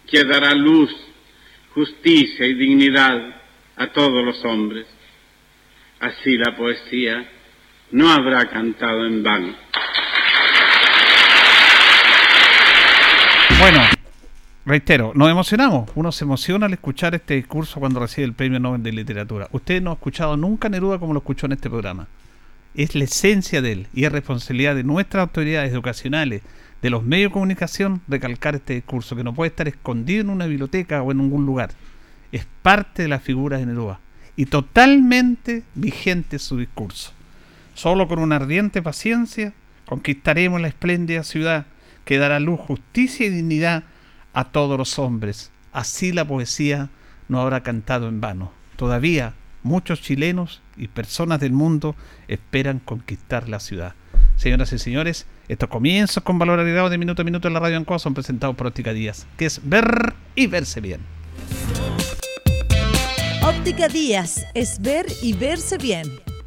[0.10, 0.90] que dará luz,
[1.76, 3.44] justicia y dignidad
[3.76, 4.88] a todos los hombres.
[6.00, 7.24] Así la poesía
[7.92, 9.56] no habrá cantado en vano.
[13.60, 13.95] Bueno,
[14.66, 15.90] reitero, nos emocionamos.
[15.96, 19.48] Uno se emociona al escuchar este discurso cuando recibe el Premio Nobel de Literatura.
[19.52, 22.08] Usted no ha escuchado nunca Neruda como lo escuchó en este programa.
[22.74, 26.42] Es la esencia de él y es responsabilidad de nuestras autoridades educacionales,
[26.82, 30.46] de los medios de comunicación, recalcar este discurso, que no puede estar escondido en una
[30.46, 31.72] biblioteca o en algún lugar.
[32.32, 34.00] Es parte de la figura de Neruda
[34.36, 37.12] y totalmente vigente su discurso.
[37.76, 39.54] Solo con una ardiente paciencia
[39.86, 41.66] conquistaremos la espléndida ciudad
[42.04, 43.84] que dará luz, justicia y dignidad
[44.36, 45.50] a todos los hombres.
[45.74, 46.90] Así la poesía
[47.28, 48.52] no habrá cantado en vano.
[48.76, 51.96] Todavía muchos chilenos y personas del mundo
[52.28, 53.96] esperan conquistar la ciudad.
[54.36, 57.78] Señoras y señores, estos comienzos con valor agregado de minuto a minuto en la radio
[57.78, 61.00] Ancoa son presentados por Óptica Díaz, que es ver y verse bien.
[63.42, 66.35] Óptica Díaz es ver y verse bien.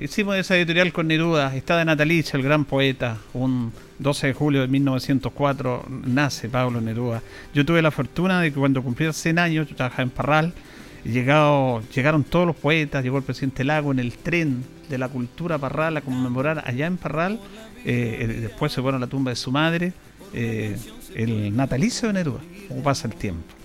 [0.00, 1.54] Hicimos esa editorial con Neruda.
[1.54, 3.18] Está de natalicio, el gran poeta.
[3.34, 7.22] Un 12 de julio de 1904 nace Pablo Neruda.
[7.52, 10.54] Yo tuve la fortuna de que cuando cumplía 100 años, yo trabajaba en Parral,
[11.04, 15.56] Llegado, llegaron todos los poetas, llegó el presidente Lago en el tren de la cultura
[15.56, 17.40] Parral a conmemorar allá en Parral.
[17.84, 19.94] Eh, después se fueron a la tumba de su madre,
[20.34, 20.76] eh,
[21.14, 23.59] el natalicio de Neruda, como pasa el tiempo.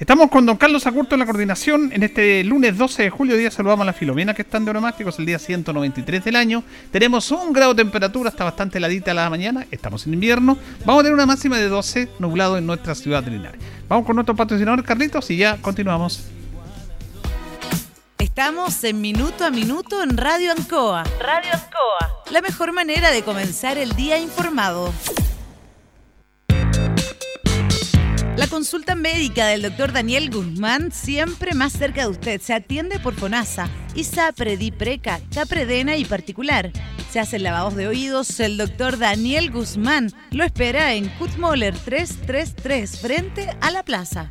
[0.00, 1.92] Estamos con don Carlos Acurto en la coordinación.
[1.92, 5.18] En este lunes 12 de julio, día saludamos a la Filomena que están de onomásticos,
[5.18, 6.64] el día 193 del año.
[6.90, 10.56] Tenemos un grado de temperatura, está bastante heladita la mañana, estamos en invierno.
[10.86, 13.60] Vamos a tener una máxima de 12 nublado en nuestra ciudad de Linares.
[13.90, 16.24] Vamos con nuestro patrocinador Carlitos y ya continuamos.
[18.16, 21.04] Estamos en Minuto a Minuto en Radio Ancoa.
[21.20, 22.22] Radio Ancoa.
[22.30, 24.94] La mejor manera de comenzar el día informado.
[28.36, 32.40] La consulta médica del doctor Daniel Guzmán siempre más cerca de usted.
[32.40, 36.70] Se atiende por FONASA, ISAPRE, DIPRECA, CAPREDENA y particular.
[37.10, 38.40] Se hacen lavados de oídos.
[38.40, 44.30] El doctor Daniel Guzmán lo espera en Kutmoller 333 frente a la plaza.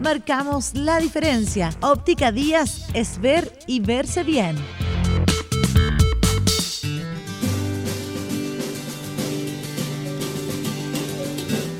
[0.00, 1.70] Marcamos la diferencia.
[1.80, 4.56] Óptica Díaz es ver y verse bien.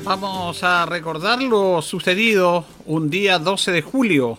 [0.03, 4.37] Vamos a recordar lo sucedido un día 12 de julio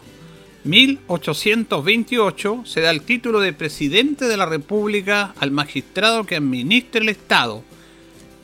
[0.64, 2.62] 1828.
[2.66, 7.64] Se da el título de presidente de la República al magistrado que administra el Estado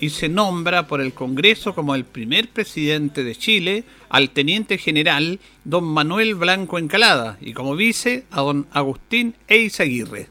[0.01, 5.41] y se nombra por el Congreso como el primer presidente de Chile al teniente general
[5.65, 10.29] don Manuel Blanco Encalada y como vice a don Agustín Eizaguirre.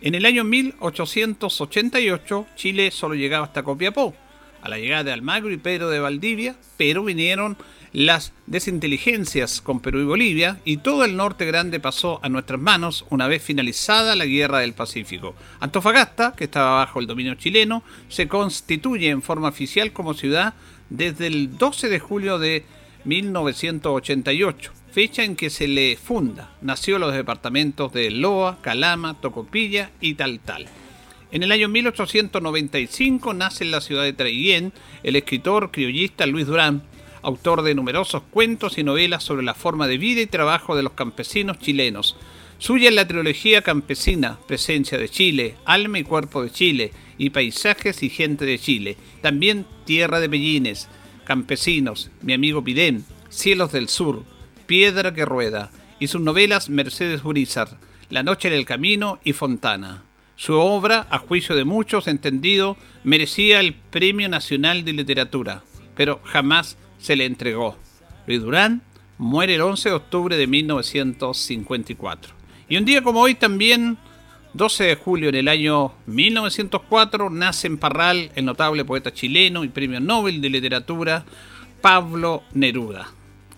[0.00, 4.14] En el año 1888 Chile solo llegaba hasta Copiapó
[4.62, 7.56] a la llegada de Almagro y Pedro de Valdivia, pero vinieron
[7.92, 13.04] las desinteligencias con Perú y Bolivia y todo el norte grande pasó a nuestras manos
[13.10, 15.34] una vez finalizada la guerra del Pacífico.
[15.58, 20.54] Antofagasta, que estaba bajo el dominio chileno, se constituye en forma oficial como ciudad
[20.88, 22.64] desde el 12 de julio de
[23.04, 26.50] 1988, fecha en que se le funda.
[26.60, 30.66] Nació los departamentos de Loa, Calama, Tocopilla y Taltal.
[31.32, 34.72] En el año 1895 nace en la ciudad de Traiguén
[35.04, 36.82] el escritor criollista Luis Durán,
[37.22, 40.92] autor de numerosos cuentos y novelas sobre la forma de vida y trabajo de los
[40.92, 42.16] campesinos chilenos.
[42.58, 48.02] Suya es la trilogía campesina, Presencia de Chile, Alma y Cuerpo de Chile, y Paisajes
[48.02, 48.96] y Gente de Chile.
[49.22, 50.88] También Tierra de Bellines,
[51.24, 54.24] Campesinos, Mi amigo Pidén, Cielos del Sur,
[54.66, 57.78] Piedra que Rueda, y sus novelas Mercedes Urizar,
[58.08, 60.04] La Noche en el Camino y Fontana.
[60.36, 65.62] Su obra, a juicio de muchos entendido, merecía el Premio Nacional de Literatura,
[65.94, 67.76] pero jamás se le entregó.
[68.26, 68.82] Luis Durán
[69.18, 72.34] muere el 11 de octubre de 1954.
[72.68, 73.98] Y un día como hoy también,
[74.54, 79.68] 12 de julio en el año 1904, nace en Parral el notable poeta chileno y
[79.68, 81.24] Premio Nobel de Literatura
[81.80, 83.08] Pablo Neruda.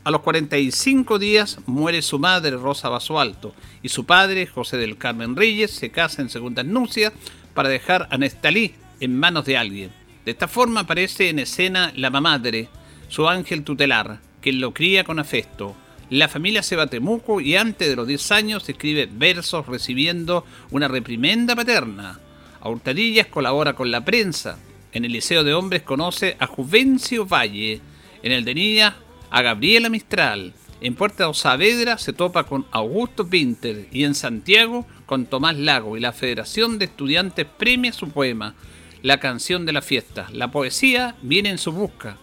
[0.05, 5.37] A los 45 días muere su madre Rosa Basualto y su padre José del Carmen
[5.37, 7.13] Reyes se casa en segunda nupcia
[7.55, 9.93] para dejar a Nestalí en manos de alguien.
[10.25, 12.69] De esta forma aparece en escena la mamadre,
[13.13, 15.77] su ángel tutelar, que lo cría con afecto.
[16.09, 20.47] La familia se va a Temuco y antes de los 10 años escribe versos recibiendo
[20.71, 22.21] una reprimenda paterna.
[22.59, 24.59] A Hurtadillas colabora con la prensa.
[24.93, 27.83] En el Liceo de Hombres conoce a Juvencio Valle.
[28.23, 28.97] En el de Niña
[29.29, 30.55] a Gabriela Mistral.
[30.81, 35.99] En Puerta de Saavedra se topa con Augusto Pinter y en Santiago con Tomás Lago
[35.99, 38.55] y la Federación de Estudiantes premia su poema,
[39.03, 40.29] La canción de la fiesta.
[40.33, 42.17] La poesía viene en su busca.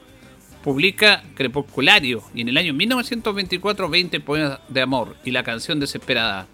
[0.63, 6.47] Publica Crepusculario y en el año 1924 20 poemas de amor y la canción desesperada.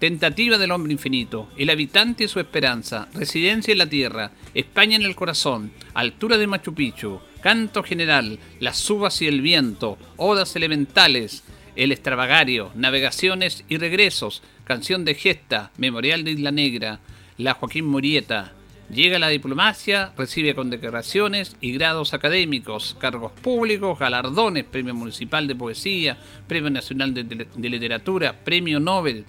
[0.00, 5.02] Tentativa del hombre infinito, el habitante y su esperanza, residencia en la tierra, España en
[5.02, 11.44] el corazón, altura de Machu Picchu, canto general, las uvas y el viento, odas elementales,
[11.76, 16.98] el extravagario, navegaciones y regresos, canción de gesta, memorial de Isla Negra,
[17.38, 18.54] la Joaquín Murieta.
[18.92, 26.18] Llega la diplomacia, recibe condecoraciones y grados académicos, cargos públicos, galardones, Premio Municipal de Poesía,
[26.46, 29.24] Premio Nacional de, de Literatura, Premio Nobel.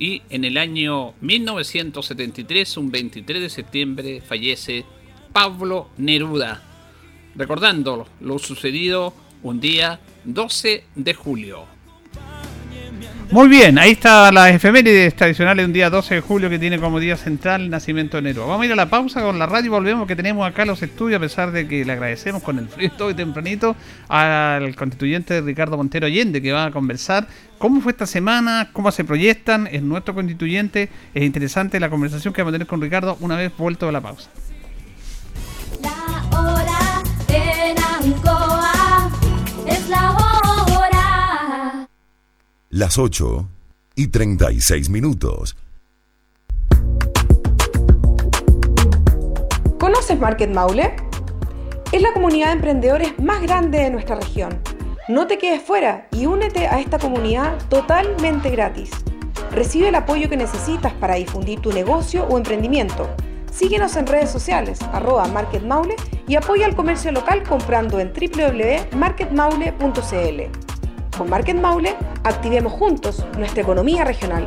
[0.00, 4.84] Y en el año 1973, un 23 de septiembre, fallece
[5.32, 6.60] Pablo Neruda,
[7.36, 11.77] recordando lo sucedido un día 12 de julio.
[13.30, 16.80] Muy bien, ahí está la efemérides tradicionales de un día 12 de julio que tiene
[16.80, 18.46] como día central el nacimiento de Neruda.
[18.46, 20.82] Vamos a ir a la pausa con la radio y volvemos que tenemos acá los
[20.82, 23.76] estudios, a pesar de que le agradecemos con el frío todo y tempranito
[24.08, 27.26] al constituyente Ricardo Montero Allende que va a conversar
[27.58, 30.88] cómo fue esta semana, cómo se proyectan, es nuestro constituyente.
[31.12, 34.00] Es interesante la conversación que vamos a tener con Ricardo una vez vuelto de la
[34.00, 34.30] pausa.
[42.70, 43.48] Las 8
[43.94, 45.56] y 36 minutos.
[49.78, 50.94] ¿Conoces Market Maule?
[51.92, 54.60] Es la comunidad de emprendedores más grande de nuestra región.
[55.08, 58.90] No te quedes fuera y únete a esta comunidad totalmente gratis.
[59.50, 63.08] Recibe el apoyo que necesitas para difundir tu negocio o emprendimiento.
[63.50, 65.26] Síguenos en redes sociales, arroba
[66.26, 70.67] y apoya al comercio local comprando en www.marketmaule.cl.
[71.18, 74.46] Con Market Maule, activemos juntos nuestra economía regional.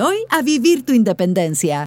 [0.00, 1.86] hoy a vivir tu independencia.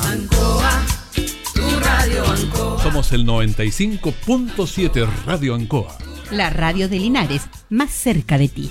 [0.00, 0.82] Ancoa,
[1.54, 2.82] tu radio Ancoa.
[2.82, 5.98] Somos el 95.7 Radio Ancoa
[6.30, 8.70] la radio de Linares, más cerca de ti.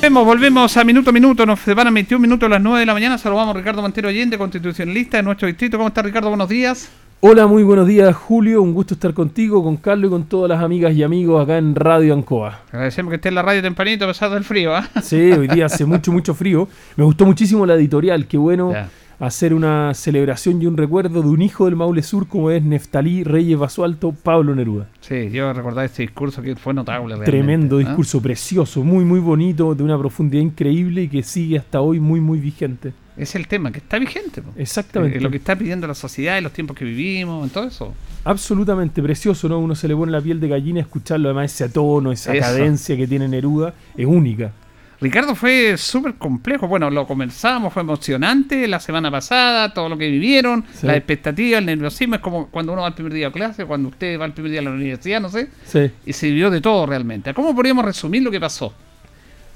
[0.00, 2.94] Volvemos, volvemos a minuto a minuto, nos separan 21 minutos a las 9 de la
[2.94, 5.76] mañana, saludamos a Ricardo Mantero Allende, constitucionalista de nuestro distrito.
[5.76, 6.28] ¿Cómo está Ricardo?
[6.30, 6.88] Buenos días.
[7.20, 10.62] Hola, muy buenos días Julio, un gusto estar contigo, con Carlos y con todas las
[10.62, 12.60] amigas y amigos acá en Radio Ancoa.
[12.68, 14.72] Agradecemos que esté en la radio tempranito a pesar del frío.
[14.72, 14.88] ¿ah?
[15.02, 16.68] Sí, hoy día hace mucho, mucho frío.
[16.94, 18.72] Me gustó muchísimo la editorial, qué bueno
[19.18, 23.24] hacer una celebración y un recuerdo de un hijo del Maule Sur como es Neftalí
[23.24, 24.86] Reyes Basualto, Pablo Neruda.
[25.00, 27.16] Sí, yo recordar este discurso que fue notable.
[27.24, 31.98] Tremendo discurso, precioso, muy, muy bonito, de una profundidad increíble y que sigue hasta hoy
[31.98, 32.92] muy, muy vigente.
[33.18, 34.42] Es el tema que está vigente.
[34.56, 35.18] Exactamente.
[35.18, 37.94] Eh, lo que está pidiendo la sociedad y los tiempos que vivimos, en todo eso.
[38.24, 39.58] Absolutamente precioso, ¿no?
[39.58, 43.06] Uno se le pone la piel de gallina escucharlo, además ese tono, esa cadencia que
[43.06, 44.52] tiene Neruda, es única.
[45.00, 46.66] Ricardo fue súper complejo.
[46.66, 51.66] Bueno, lo comenzamos, fue emocionante la semana pasada, todo lo que vivieron, la expectativa, el
[51.66, 52.16] nerviosismo.
[52.16, 54.50] Es como cuando uno va al primer día de clase, cuando usted va al primer
[54.50, 55.50] día a la universidad, no sé.
[55.64, 55.90] Sí.
[56.04, 57.32] Y se vivió de todo realmente.
[57.32, 58.74] ¿Cómo podríamos resumir lo que pasó?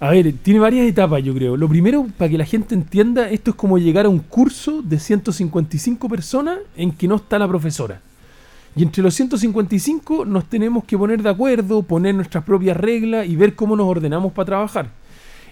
[0.03, 1.57] A ver, tiene varias etapas, yo creo.
[1.57, 4.99] Lo primero, para que la gente entienda, esto es como llegar a un curso de
[4.99, 8.01] 155 personas en que no está la profesora.
[8.75, 13.37] Y entre los 155 nos tenemos que poner de acuerdo, poner nuestras propias reglas y
[13.37, 14.89] ver cómo nos ordenamos para trabajar.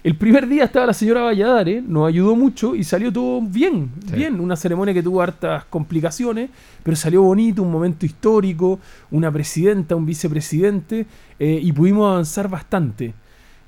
[0.03, 4.37] El primer día estaba la señora Valladares, nos ayudó mucho y salió todo bien, bien.
[4.37, 6.49] Una ceremonia que tuvo hartas complicaciones,
[6.83, 8.81] pero salió bonito, un momento histórico,
[9.11, 11.05] una presidenta, un vicepresidente,
[11.39, 13.13] eh, y pudimos avanzar bastante.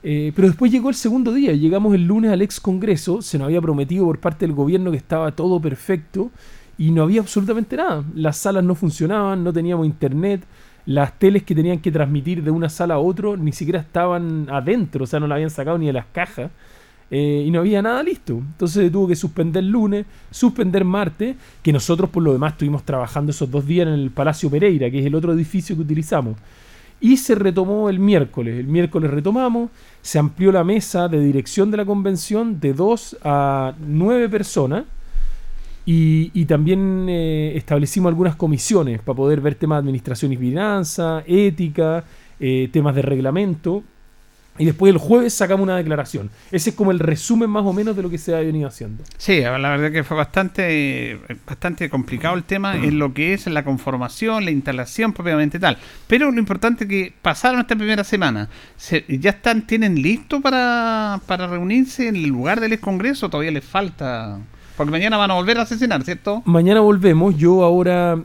[0.03, 3.45] Eh, pero después llegó el segundo día, llegamos el lunes al ex Congreso, se nos
[3.45, 6.29] había prometido por parte del gobierno que estaba todo perfecto
[6.77, 8.03] y no había absolutamente nada.
[8.13, 10.43] Las salas no funcionaban, no teníamos internet,
[10.85, 15.05] las teles que tenían que transmitir de una sala a otra ni siquiera estaban adentro,
[15.05, 16.51] o sea, no la habían sacado ni de las cajas.
[17.11, 18.33] Eh, y no había nada listo.
[18.33, 23.51] Entonces tuvo que suspender lunes, suspender martes, que nosotros por lo demás estuvimos trabajando esos
[23.51, 26.37] dos días en el Palacio Pereira, que es el otro edificio que utilizamos.
[27.03, 28.57] Y se retomó el miércoles.
[28.57, 33.73] El miércoles retomamos, se amplió la mesa de dirección de la convención de dos a
[33.85, 34.85] nueve personas.
[35.85, 42.05] Y, también eh, establecimos algunas comisiones para poder ver temas de administración y finanzas, ética,
[42.39, 43.83] eh, temas de reglamento.
[44.57, 46.29] Y después el jueves sacamos una declaración.
[46.51, 49.03] Ese es como el resumen más o menos de lo que se ha venido haciendo.
[49.17, 53.63] Sí, la verdad que fue bastante, bastante complicado el tema en lo que es la
[53.63, 55.77] conformación, la instalación propiamente tal.
[56.07, 58.49] Pero lo importante es que pasaron esta primera semana.
[59.07, 63.29] ¿Ya están, tienen listo para, para reunirse en el lugar del Congreso?
[63.29, 64.39] Todavía les falta...
[64.77, 66.41] Porque mañana van a volver a asesinar, ¿cierto?
[66.45, 67.37] Mañana volvemos.
[67.37, 68.23] Yo ahora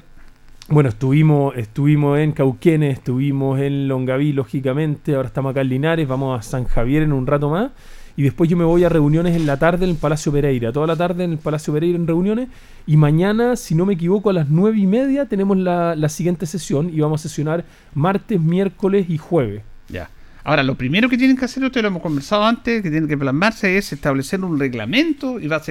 [0.68, 6.38] bueno, estuvimos, estuvimos en Cauquenes, estuvimos en Longaví, lógicamente, ahora estamos acá en Linares, vamos
[6.38, 7.70] a San Javier en un rato más,
[8.16, 10.86] y después yo me voy a reuniones en la tarde en el Palacio Pereira, toda
[10.86, 12.48] la tarde en el Palacio Pereira en reuniones,
[12.86, 16.44] y mañana, si no me equivoco, a las nueve y media tenemos la, la siguiente
[16.44, 17.64] sesión, y vamos a sesionar
[17.94, 19.62] martes, miércoles y jueves.
[19.88, 20.10] Ya.
[20.44, 23.16] Ahora, lo primero que tienen que hacer, ustedes lo hemos conversado antes, que tienen que
[23.16, 25.62] plasmarse es establecer un reglamento, y va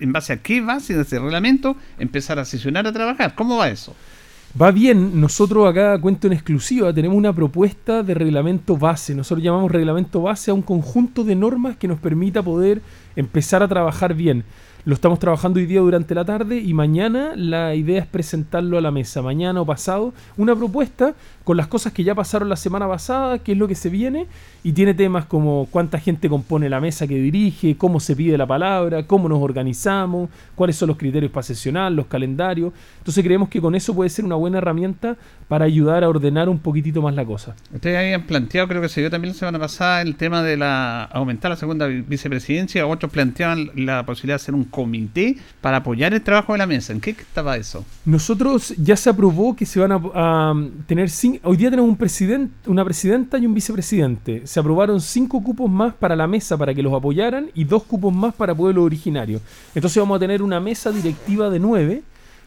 [0.00, 3.34] en base a qué base de ese reglamento empezar a sesionar a trabajar.
[3.34, 3.94] ¿Cómo va eso?
[4.58, 9.14] Va bien, nosotros acá, cuento en exclusiva, tenemos una propuesta de reglamento base.
[9.14, 12.80] Nosotros llamamos reglamento base a un conjunto de normas que nos permita poder
[13.16, 14.44] empezar a trabajar bien.
[14.86, 18.80] Lo estamos trabajando hoy día durante la tarde y mañana la idea es presentarlo a
[18.80, 21.12] la mesa, mañana o pasado, una propuesta
[21.42, 24.26] con las cosas que ya pasaron la semana pasada, qué es lo que se viene,
[24.62, 28.46] y tiene temas como cuánta gente compone la mesa que dirige, cómo se pide la
[28.46, 32.72] palabra, cómo nos organizamos, cuáles son los criterios para sesionar, los calendarios.
[32.98, 35.16] Entonces creemos que con eso puede ser una buena herramienta
[35.48, 37.56] para ayudar a ordenar un poquitito más la cosa.
[37.74, 41.04] Ustedes habían planteado, creo que se dio también la semana pasada, el tema de la
[41.04, 46.20] aumentar la segunda vicepresidencia, otros planteaban la posibilidad de hacer un comité para apoyar el
[46.20, 46.92] trabajo de la mesa.
[46.92, 47.82] ¿En qué estaba eso?
[48.04, 50.54] Nosotros ya se aprobó que se van a,
[50.86, 51.08] tener
[51.44, 54.46] hoy día tenemos un presidente, una presidenta y un vicepresidente.
[54.46, 58.12] Se aprobaron cinco cupos más para la mesa para que los apoyaran y dos cupos
[58.12, 59.40] más para pueblo originario.
[59.74, 62.02] Entonces vamos a tener una mesa directiva de nueve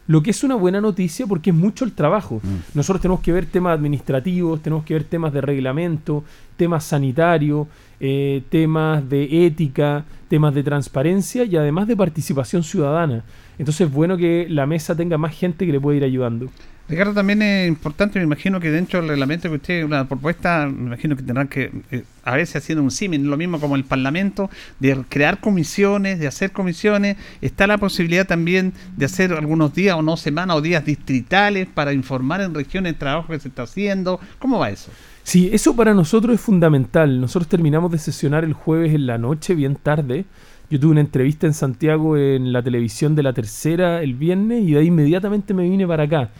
[0.10, 2.42] lo que es una buena noticia porque es mucho el trabajo.
[2.42, 2.56] Mm.
[2.74, 6.24] Nosotros tenemos que ver temas administrativos, tenemos que ver temas de reglamento,
[6.58, 7.68] temas sanitarios,
[8.00, 13.24] eh, temas de ética, temas de transparencia y además de participación ciudadana.
[13.60, 16.48] Entonces es bueno que la mesa tenga más gente que le pueda ir ayudando.
[16.90, 20.88] Ricardo, también es importante, me imagino que dentro del reglamento que usted, una propuesta, me
[20.88, 24.50] imagino que tendrán que, eh, a veces haciendo un símil, lo mismo como el Parlamento,
[24.80, 27.18] de crear comisiones, de hacer comisiones.
[27.42, 31.94] Está la posibilidad también de hacer algunos días o no semanas o días distritales para
[31.94, 34.20] informar en regiones el trabajo que se está haciendo.
[34.40, 34.92] ¿Cómo va eso?
[35.22, 37.22] Sí, eso para nosotros es fundamental.
[37.22, 40.26] Nosotros terminamos de sesionar el jueves en la noche, bien tarde.
[40.72, 44.72] Yo tuve una entrevista en Santiago en la televisión de la tercera el viernes y
[44.72, 46.32] de ahí inmediatamente me vine para acá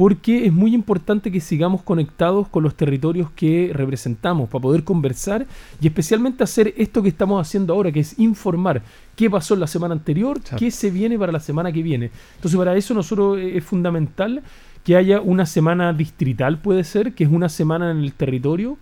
[0.00, 5.46] porque es muy importante que sigamos conectados con los territorios que representamos para poder conversar
[5.78, 8.80] y especialmente hacer esto que estamos haciendo ahora, que es informar
[9.14, 12.10] qué pasó en la semana anterior, qué se viene para la semana que viene.
[12.36, 14.42] Entonces para eso nosotros eh, es fundamental
[14.84, 18.78] que haya una semana distrital, puede ser, que es una semana en el territorio.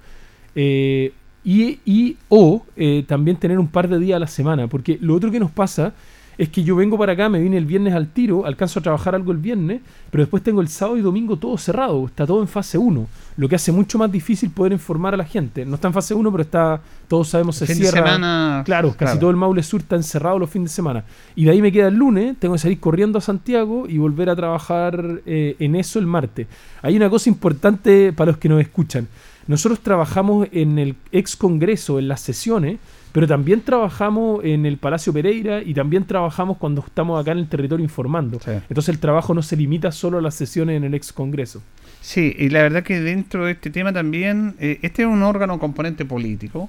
[0.55, 1.12] Eh,
[1.43, 5.16] y, y, o eh, también tener un par de días a la semana, porque lo
[5.16, 5.95] otro que nos pasa
[6.39, 9.16] es que yo vengo para acá, me vine el viernes al tiro, alcanzo a trabajar
[9.16, 12.47] algo el viernes, pero después tengo el sábado y domingo todo cerrado, está todo en
[12.47, 15.66] fase 1, lo que hace mucho más difícil poder informar a la gente.
[15.66, 18.03] No está en fase 1, pero está, todos sabemos, se fin cierra.
[18.03, 21.05] De semana, claro, casi todo el Maule Sur está encerrado los fines de semana.
[21.34, 24.30] Y de ahí me queda el lunes, tengo que salir corriendo a Santiago y volver
[24.30, 26.47] a trabajar eh, en eso el martes.
[26.82, 29.09] Hay una cosa importante para los que nos escuchan.
[29.49, 32.78] Nosotros trabajamos en el ex Congreso, en las sesiones,
[33.13, 37.49] pero también trabajamos en el Palacio Pereira y también trabajamos cuando estamos acá en el
[37.49, 38.39] territorio informando.
[38.47, 41.63] Entonces el trabajo no se limita solo a las sesiones en el ex Congreso.
[42.01, 45.59] Sí, y la verdad que dentro de este tema también, eh, este es un órgano
[45.59, 46.69] componente político,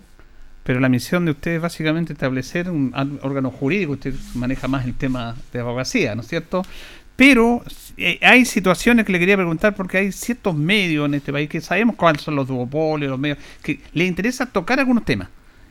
[0.64, 4.96] pero la misión de usted es básicamente establecer un órgano jurídico, usted maneja más el
[4.96, 6.64] tema de abogacía, ¿no es cierto?
[7.16, 7.64] Pero
[7.98, 11.60] eh, hay situaciones que le quería preguntar porque hay ciertos medios en este país que
[11.60, 15.28] sabemos cuáles son los duopolios, los medios, que le interesa tocar algunos temas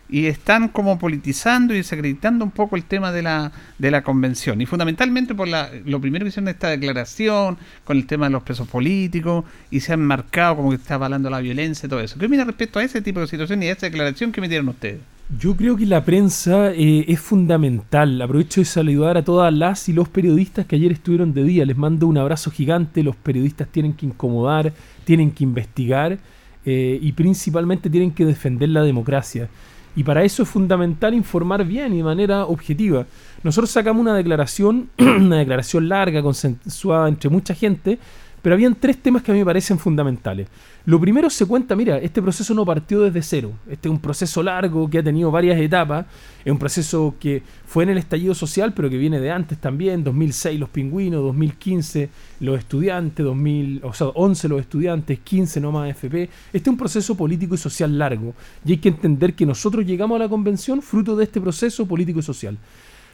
[0.08, 4.60] y están como politizando y desacreditando un poco el tema de la, de la convención.
[4.60, 8.42] Y fundamentalmente por la, lo primero que hicieron esta declaración con el tema de los
[8.42, 12.18] presos políticos y se han marcado como que está avalando la violencia y todo eso.
[12.18, 15.00] ¿Qué opina respecto a ese tipo de situación y a esa declaración que metieron ustedes?
[15.38, 18.22] Yo creo que la prensa eh, es fundamental.
[18.22, 21.66] Aprovecho de saludar a todas las y los periodistas que ayer estuvieron de día.
[21.66, 23.02] Les mando un abrazo gigante.
[23.02, 24.72] Los periodistas tienen que incomodar,
[25.04, 26.18] tienen que investigar
[26.64, 29.50] eh, y principalmente tienen que defender la democracia.
[29.98, 33.04] Y para eso es fundamental informar bien y de manera objetiva.
[33.42, 37.98] Nosotros sacamos una declaración, una declaración larga, consensuada entre mucha gente,
[38.42, 40.48] pero habían tres temas que a mí me parecen fundamentales.
[40.84, 43.52] Lo primero se cuenta, mira, este proceso no partió desde cero.
[43.68, 46.06] Este es un proceso largo que ha tenido varias etapas.
[46.44, 50.02] Es un proceso que fue en el estallido social, pero que viene de antes también.
[50.02, 52.08] 2006 los pingüinos, 2015
[52.40, 56.22] los estudiantes, 2011 los estudiantes, 15 no más FP.
[56.52, 58.32] Este es un proceso político y social largo.
[58.64, 62.20] Y hay que entender que nosotros llegamos a la convención fruto de este proceso político
[62.20, 62.56] y social.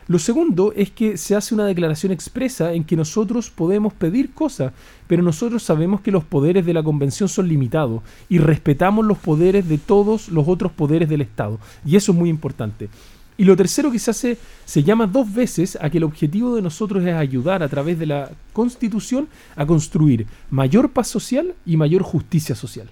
[0.07, 4.73] Lo segundo es que se hace una declaración expresa en que nosotros podemos pedir cosas,
[5.07, 9.67] pero nosotros sabemos que los poderes de la convención son limitados y respetamos los poderes
[9.67, 11.59] de todos los otros poderes del Estado.
[11.87, 12.91] Y eso es muy importante.
[13.37, 16.63] Y lo tercero que se hace, se llama dos veces a que el objetivo de
[16.63, 19.27] nosotros es ayudar a través de la Constitución
[19.57, 22.91] a construir mayor paz social y mayor justicia social.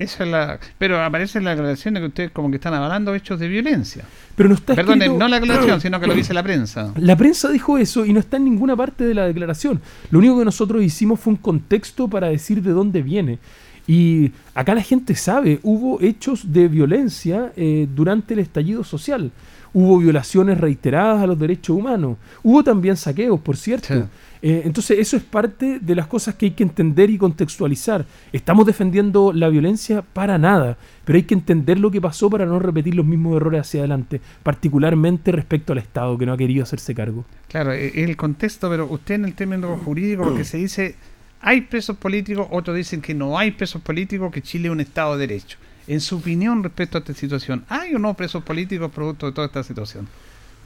[0.00, 3.14] Esa es la, pero aparece en la declaración de que ustedes como que están avalando
[3.14, 4.02] hechos de violencia.
[4.34, 6.94] Pero no está Perdón, no la declaración, sino que lo dice la prensa.
[6.96, 9.78] La prensa dijo eso y no está en ninguna parte de la declaración.
[10.10, 13.38] Lo único que nosotros hicimos fue un contexto para decir de dónde viene.
[13.86, 19.30] Y acá la gente sabe, hubo hechos de violencia eh, durante el estallido social.
[19.74, 22.16] Hubo violaciones reiteradas a los derechos humanos.
[22.42, 24.08] Hubo también saqueos, por cierto.
[24.42, 28.06] Eh, entonces eso es parte de las cosas que hay que entender y contextualizar.
[28.32, 30.02] ¿Estamos defendiendo la violencia?
[30.02, 33.62] Para nada, pero hay que entender lo que pasó para no repetir los mismos errores
[33.62, 37.24] hacia adelante, particularmente respecto al Estado que no ha querido hacerse cargo.
[37.48, 40.94] Claro, es el contexto, pero usted en el término jurídico, porque se dice
[41.42, 45.16] hay presos políticos, otros dicen que no hay presos políticos, que Chile es un Estado
[45.16, 45.56] de Derecho.
[45.86, 49.46] En su opinión respecto a esta situación, ¿hay o no presos políticos producto de toda
[49.46, 50.06] esta situación?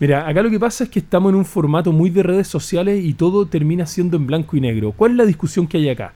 [0.00, 3.04] Mira, acá lo que pasa es que estamos en un formato muy de redes sociales
[3.04, 4.92] y todo termina siendo en blanco y negro.
[4.92, 6.12] ¿Cuál es la discusión que hay acá?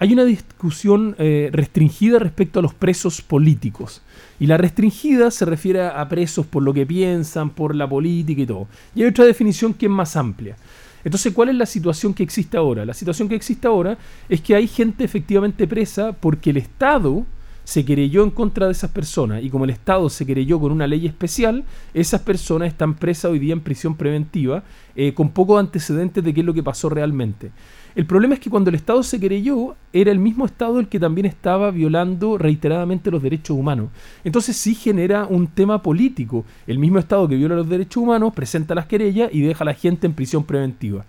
[0.00, 4.02] Hay una discusión eh, restringida respecto a los presos políticos.
[4.40, 8.46] Y la restringida se refiere a presos por lo que piensan, por la política y
[8.46, 8.66] todo.
[8.96, 10.56] Y hay otra definición que es más amplia.
[11.04, 12.84] Entonces, ¿cuál es la situación que existe ahora?
[12.84, 13.96] La situación que existe ahora
[14.28, 17.24] es que hay gente efectivamente presa porque el Estado
[17.64, 20.86] se querelló en contra de esas personas y como el Estado se querelló con una
[20.86, 24.64] ley especial, esas personas están presas hoy día en prisión preventiva
[24.96, 27.50] eh, con pocos antecedentes de qué es lo que pasó realmente.
[27.94, 30.98] El problema es que cuando el Estado se querelló, era el mismo Estado el que
[30.98, 33.90] también estaba violando reiteradamente los derechos humanos.
[34.24, 36.46] Entonces sí genera un tema político.
[36.66, 39.74] El mismo Estado que viola los derechos humanos presenta las querellas y deja a la
[39.74, 41.04] gente en prisión preventiva.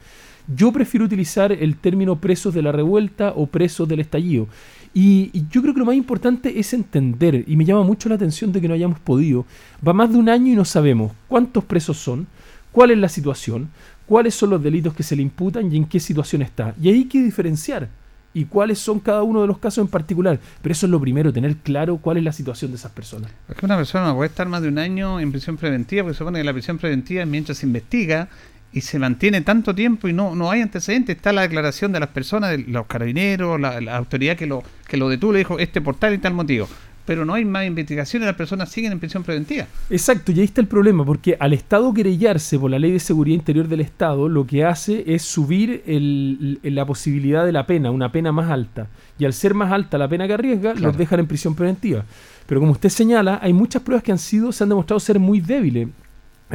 [0.54, 4.48] Yo prefiero utilizar el término presos de la revuelta o presos del estallido.
[4.94, 8.52] Y, yo creo que lo más importante es entender, y me llama mucho la atención
[8.52, 9.46] de que no hayamos podido.
[9.86, 12.28] Va más de un año y no sabemos cuántos presos son,
[12.72, 13.70] cuál es la situación,
[14.06, 16.76] cuáles son los delitos que se le imputan y en qué situación está.
[16.82, 17.90] Y ahí hay que diferenciar
[18.34, 20.40] y cuáles son cada uno de los casos en particular.
[20.62, 23.32] Pero eso es lo primero, tener claro cuál es la situación de esas personas.
[23.48, 26.44] Porque una persona puede estar más de un año en prisión preventiva, porque supone que
[26.44, 28.30] la prisión preventiva mientras se investiga
[28.74, 31.16] y se mantiene tanto tiempo y no, no hay antecedentes.
[31.16, 34.98] Está la declaración de las personas, de los carabineros, la, la autoridad que lo, que
[34.98, 36.68] lo detuvo, le dijo este portal y tal motivo
[37.06, 39.68] pero no hay más investigación y las personas siguen en prisión preventiva.
[39.90, 43.36] Exacto, y ahí está el problema, porque al Estado querellarse por la ley de seguridad
[43.36, 48.12] interior del Estado, lo que hace es subir el, la posibilidad de la pena, una
[48.12, 48.88] pena más alta.
[49.20, 52.06] Y al ser más alta la pena que arriesga, los dejan en prisión preventiva.
[52.46, 55.42] Pero como usted señala, hay muchas pruebas que han sido, se han demostrado ser muy
[55.42, 55.90] débiles.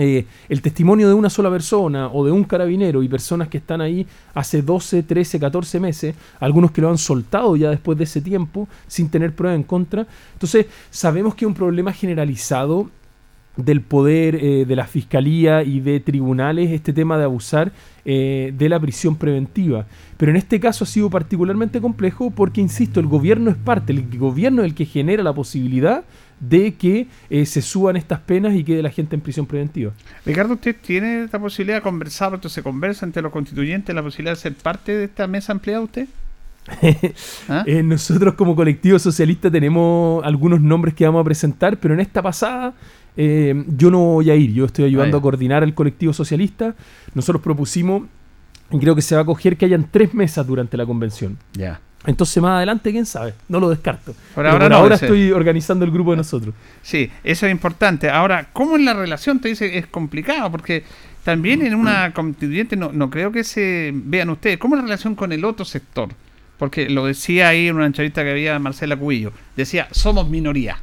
[0.00, 3.80] Eh, el testimonio de una sola persona o de un carabinero y personas que están
[3.80, 8.20] ahí hace 12, 13, 14 meses, algunos que lo han soltado ya después de ese
[8.20, 10.06] tiempo sin tener prueba en contra.
[10.34, 12.88] Entonces, sabemos que es un problema generalizado
[13.58, 17.72] del poder eh, de la fiscalía y de tribunales este tema de abusar
[18.04, 19.84] eh, de la prisión preventiva.
[20.16, 24.18] Pero en este caso ha sido particularmente complejo porque, insisto, el gobierno es parte, el
[24.18, 26.04] gobierno es el que genera la posibilidad
[26.40, 29.92] de que eh, se suban estas penas y quede la gente en prisión preventiva.
[30.24, 34.32] Ricardo, ¿usted tiene esta posibilidad de conversar, entonces se conversa entre los constituyentes, la posibilidad
[34.36, 36.08] de ser parte de esta mesa ampliada usted?
[37.48, 37.64] ¿Ah?
[37.66, 42.22] Eh, nosotros como colectivo socialista tenemos algunos nombres que vamos a presentar, pero en esta
[42.22, 42.74] pasada
[43.20, 46.74] eh, yo no voy a ir, yo estoy ayudando Ah, a coordinar el colectivo socialista.
[47.14, 48.04] Nosotros propusimos,
[48.70, 51.36] y creo que se va a coger que hayan tres mesas durante la convención.
[51.52, 51.80] Ya.
[52.06, 54.14] Entonces más adelante, quién sabe, no lo descarto.
[54.34, 56.54] Por ahora por no, ahora ese- estoy organizando el grupo de nosotros.
[56.80, 58.08] Sí, eso es importante.
[58.08, 59.40] Ahora, ¿cómo es la relación?
[59.40, 60.84] Te dice, es complicado, porque
[61.24, 64.58] también en una constituyente no, no creo que se vean ustedes.
[64.58, 66.10] ¿Cómo es la relación con el otro sector?
[66.56, 69.32] Porque lo decía ahí en una entrevista que había Marcela Cubillo.
[69.56, 70.78] Decía, somos minoría.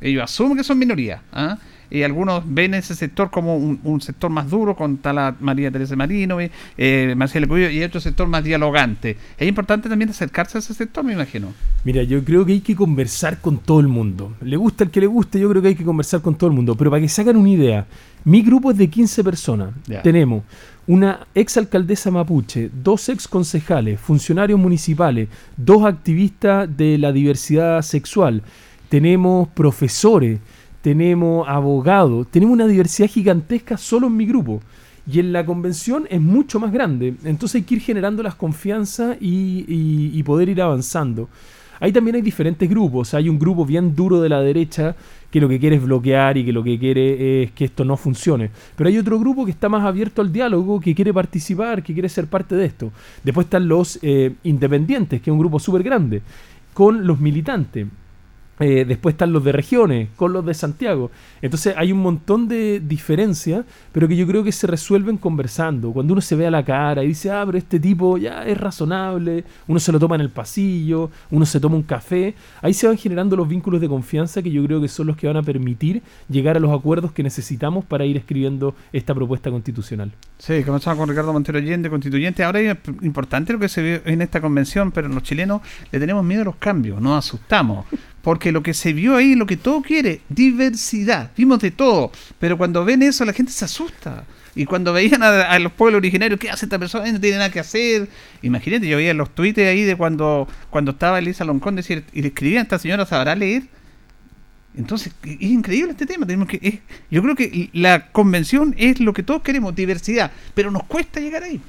[0.00, 1.22] Ellos asumen que son minoría.
[1.32, 1.58] ¿ah?
[1.92, 5.70] Y algunos ven ese sector como un, un sector más duro, con tal a María
[5.70, 6.38] Teresa Marino,
[6.78, 9.18] eh, Marcela Cubillo, y otro sector más dialogante.
[9.36, 11.52] Es importante también acercarse a ese sector, me imagino.
[11.84, 14.34] Mira, yo creo que hay que conversar con todo el mundo.
[14.40, 16.56] Le gusta el que le guste, yo creo que hay que conversar con todo el
[16.56, 16.74] mundo.
[16.76, 17.86] Pero para que se hagan una idea,
[18.24, 19.74] mi grupo es de 15 personas.
[20.02, 20.44] Tenemos
[20.86, 25.28] una ex alcaldesa mapuche, dos ex concejales, funcionarios municipales,
[25.58, 28.42] dos activistas de la diversidad sexual,
[28.92, 30.38] tenemos profesores,
[30.82, 34.60] tenemos abogados, tenemos una diversidad gigantesca solo en mi grupo.
[35.10, 37.14] Y en la convención es mucho más grande.
[37.24, 39.64] Entonces hay que ir generando las confianzas y,
[40.14, 41.28] y- poder ir avanzando.
[41.80, 43.12] Ahí también hay diferentes grupos.
[43.14, 44.94] Hay un grupo bien duro de la derecha
[45.28, 47.96] que lo que quiere es bloquear y que lo que quiere es que esto no
[47.96, 48.50] funcione.
[48.76, 52.08] Pero hay otro grupo que está más abierto al diálogo, que quiere participar, que quiere
[52.08, 52.92] ser parte de esto.
[53.24, 56.22] Después están los eh, independientes, que es un grupo súper grande,
[56.74, 57.88] con los militantes.
[58.60, 61.10] Eh, después están los de regiones, con los de Santiago.
[61.40, 65.90] Entonces hay un montón de diferencias, pero que yo creo que se resuelven conversando.
[65.92, 68.58] Cuando uno se ve a la cara y dice, ah, pero este tipo ya es
[68.58, 72.86] razonable, uno se lo toma en el pasillo, uno se toma un café, ahí se
[72.86, 75.42] van generando los vínculos de confianza que yo creo que son los que van a
[75.42, 80.12] permitir llegar a los acuerdos que necesitamos para ir escribiendo esta propuesta constitucional.
[80.38, 82.44] Sí, comenzamos con Ricardo Montero Allende, constituyente.
[82.44, 86.24] Ahora es importante lo que se vio en esta convención, pero los chilenos le tenemos
[86.24, 87.86] miedo a los cambios, nos asustamos.
[88.22, 91.32] Porque lo que se vio ahí, lo que todo quiere, diversidad.
[91.36, 94.24] Vimos de todo, pero cuando ven eso la gente se asusta.
[94.54, 97.10] Y cuando veían a, los pueblos originarios, ¿qué hace esta persona?
[97.10, 98.08] No tiene nada que hacer.
[98.42, 102.28] Imagínate, yo veía los tweets ahí de cuando, cuando estaba Elisa Loncón decir, y le
[102.28, 103.64] escribían, esta señora sabrá leer.
[104.76, 106.26] Entonces, es increíble este tema.
[106.26, 110.84] Tenemos que, yo creo que la convención es lo que todos queremos, diversidad, pero nos
[110.84, 111.60] cuesta llegar ahí.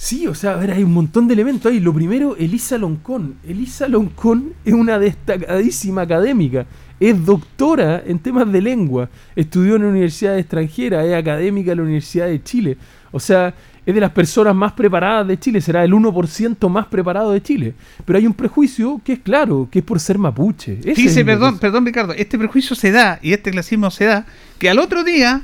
[0.00, 1.80] Sí, o sea, a ver, hay un montón de elementos ahí.
[1.80, 3.34] Lo primero, Elisa Loncón.
[3.46, 6.66] Elisa Loncón es una destacadísima académica.
[7.00, 9.08] Es doctora en temas de lengua.
[9.34, 11.04] Estudió en universidades extranjeras.
[11.04, 12.76] Es académica en la Universidad de Chile.
[13.10, 13.52] O sea,
[13.84, 15.60] es de las personas más preparadas de Chile.
[15.60, 17.74] Será el 1% más preparado de Chile.
[18.04, 20.74] Pero hay un prejuicio que es claro, que es por ser mapuche.
[20.78, 21.60] Ese es Dice, el perdón, prejuicio.
[21.60, 24.26] perdón Ricardo, este prejuicio se da y este clasismo se da
[24.60, 25.42] que al otro día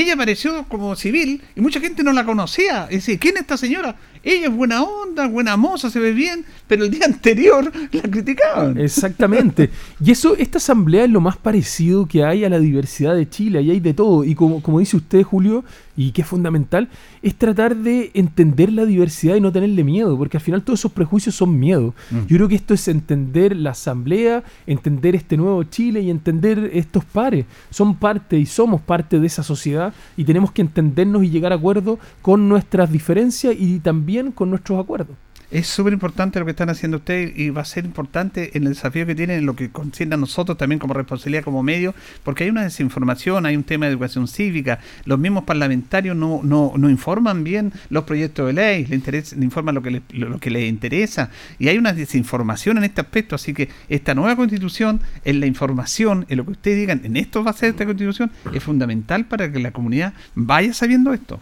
[0.00, 2.84] ella apareció como civil y mucha gente no la conocía.
[2.84, 3.96] Es decir, ¿quién es esta señora?
[4.22, 8.78] Ella es buena onda, buena moza, se ve bien, pero el día anterior la criticaban.
[8.78, 9.70] Exactamente.
[10.04, 13.60] Y eso, esta asamblea es lo más parecido que hay a la diversidad de Chile,
[13.60, 14.24] ahí hay de todo.
[14.24, 15.64] Y como, como dice usted, Julio,
[15.96, 16.88] y que es fundamental,
[17.22, 20.92] es tratar de entender la diversidad y no tenerle miedo, porque al final todos esos
[20.92, 21.94] prejuicios son miedo.
[22.10, 22.26] Mm.
[22.26, 27.04] Yo creo que esto es entender la asamblea, entender este nuevo Chile y entender estos
[27.04, 27.46] pares.
[27.70, 31.56] Son parte y somos parte de esa sociedad y tenemos que entendernos y llegar a
[31.56, 35.16] acuerdos con nuestras diferencias y también con nuestros acuerdos.
[35.48, 38.70] Es súper importante lo que están haciendo ustedes y va a ser importante en el
[38.70, 41.94] desafío que tienen, en lo que concierne a nosotros también como responsabilidad como medio,
[42.24, 46.72] porque hay una desinformación, hay un tema de educación cívica, los mismos parlamentarios no, no,
[46.76, 50.36] no informan bien los proyectos de ley, le, interesa, le informan lo que, les, lo,
[50.40, 51.30] que les interesa,
[51.60, 56.26] y hay una desinformación en este aspecto, así que esta nueva constitución, en la información,
[56.28, 59.52] en lo que ustedes digan, en esto va a ser esta constitución, es fundamental para
[59.52, 61.40] que la comunidad vaya sabiendo esto.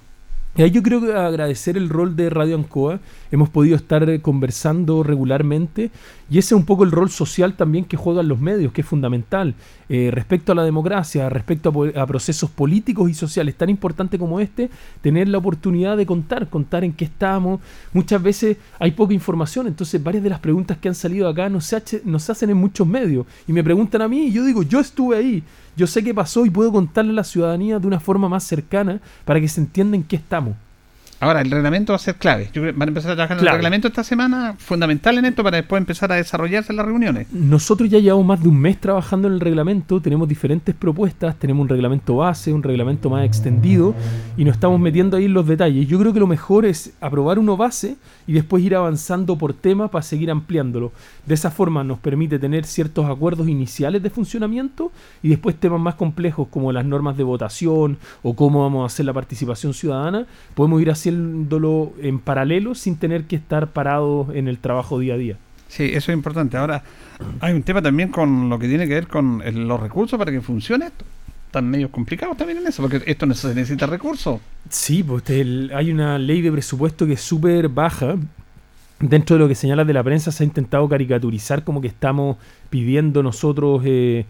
[0.57, 3.01] Y ahí yo creo que agradecer el rol de Radio Ancoa.
[3.33, 5.91] Hemos podido estar conversando regularmente
[6.31, 8.87] y ese es un poco el rol social también que juegan los medios, que es
[8.87, 9.55] fundamental
[9.89, 14.41] eh, respecto a la democracia, respecto a, a, procesos políticos y sociales tan importante como
[14.41, 14.71] este,
[15.03, 17.61] tener la oportunidad de contar, contar en qué estamos.
[17.93, 21.61] Muchas veces hay poca información, entonces varias de las preguntas que han salido acá no
[21.61, 24.63] se, no se hacen en muchos medios y me preguntan a mí y yo digo,
[24.63, 25.43] yo estuve ahí.
[25.77, 29.01] Yo sé qué pasó y puedo contarle a la ciudadanía de una forma más cercana
[29.25, 30.55] para que se entienda en qué estamos.
[31.25, 32.51] Ahora, el reglamento va a ser clave.
[32.55, 35.81] Van a empezar a trabajar en el reglamento esta semana, fundamental en esto para después
[35.81, 37.33] empezar a desarrollarse en las reuniones.
[37.33, 41.63] Nosotros ya llevamos más de un mes trabajando en el reglamento, tenemos diferentes propuestas, tenemos
[41.63, 43.95] un reglamento base, un reglamento más extendido
[44.37, 45.89] y nos estamos metiendo ahí en los detalles.
[45.89, 47.97] Yo creo que lo mejor es aprobar uno base
[48.27, 50.93] y después ir avanzando por tema para seguir ampliándolo.
[51.25, 55.95] De esa forma nos permite tener ciertos acuerdos iniciales de funcionamiento y después temas más
[55.95, 60.83] complejos como las normas de votación o cómo vamos a hacer la participación ciudadana, podemos
[60.83, 65.37] ir haciendo en paralelo sin tener que estar parado en el trabajo día a día.
[65.69, 66.57] Sí, eso es importante.
[66.57, 66.83] Ahora,
[67.41, 70.41] hay un tema también con lo que tiene que ver con los recursos para que
[70.41, 71.05] funcione esto.
[71.47, 74.41] Están medio complicados también en eso, porque esto necesita recursos.
[74.69, 78.17] Sí, pues hay una ley de presupuesto que es súper baja.
[79.01, 82.37] Dentro de lo que señala de la prensa se ha intentado caricaturizar como que estamos
[82.71, 84.25] pidiendo nosotros eh,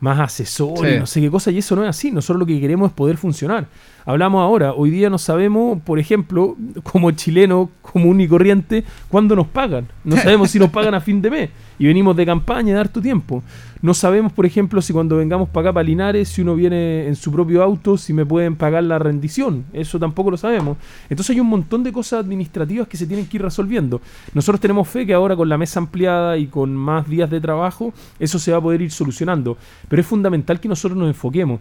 [0.00, 2.10] más asesores, no sé qué cosa, y eso no es así.
[2.10, 3.66] Nosotros lo que queremos es poder funcionar.
[4.06, 9.46] Hablamos ahora, hoy día no sabemos, por ejemplo, como chileno común y corriente, cuándo nos
[9.48, 9.88] pagan.
[10.04, 12.88] No sabemos si nos pagan a fin de mes y venimos de campaña de dar
[12.88, 13.42] tu tiempo.
[13.82, 17.16] No sabemos, por ejemplo, si cuando vengamos para acá, para Linares, si uno viene en
[17.16, 19.64] su propio auto, si me pueden pagar la rendición.
[19.72, 20.76] Eso tampoco lo sabemos.
[21.08, 24.02] Entonces hay un montón de cosas administrativas que se tienen que ir resolviendo.
[24.34, 27.94] Nosotros tenemos fe que ahora con la mesa ampliada y con más días de trabajo,
[28.18, 29.56] eso se va a poder ir solucionando.
[29.88, 31.60] Pero es fundamental que nosotros nos enfoquemos.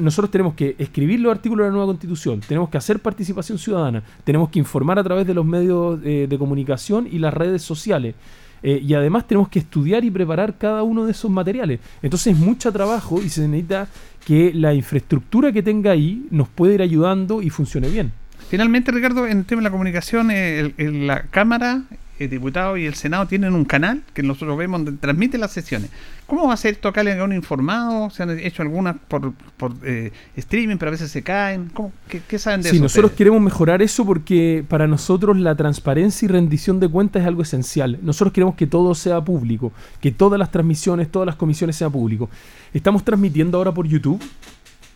[0.00, 4.50] Nosotros tenemos que escribir los artículos de nueva constitución, tenemos que hacer participación ciudadana, tenemos
[4.50, 8.14] que informar a través de los medios eh, de comunicación y las redes sociales.
[8.62, 11.80] Eh, y además tenemos que estudiar y preparar cada uno de esos materiales.
[12.00, 13.88] Entonces es mucho trabajo y se necesita
[14.24, 18.12] que la infraestructura que tenga ahí nos pueda ir ayudando y funcione bien.
[18.48, 21.82] Finalmente, Ricardo, en el tema de la comunicación, eh, la Cámara,
[22.24, 25.90] el diputado y el Senado tienen un canal que nosotros vemos donde transmite las sesiones.
[26.26, 27.02] ¿Cómo va a ser esto acá?
[27.02, 28.10] ¿Le han informado?
[28.10, 31.70] ¿Se han hecho algunas por, por eh, streaming, pero a veces se caen?
[31.74, 32.76] ¿Cómo, qué, saben de eso?
[32.76, 37.28] Sí, nosotros queremos mejorar eso porque para nosotros la transparencia y rendición de cuentas es
[37.28, 37.98] algo esencial.
[38.02, 42.30] Nosotros queremos que todo sea público, que todas las transmisiones, todas las comisiones sean público.
[42.72, 44.22] Estamos transmitiendo ahora por YouTube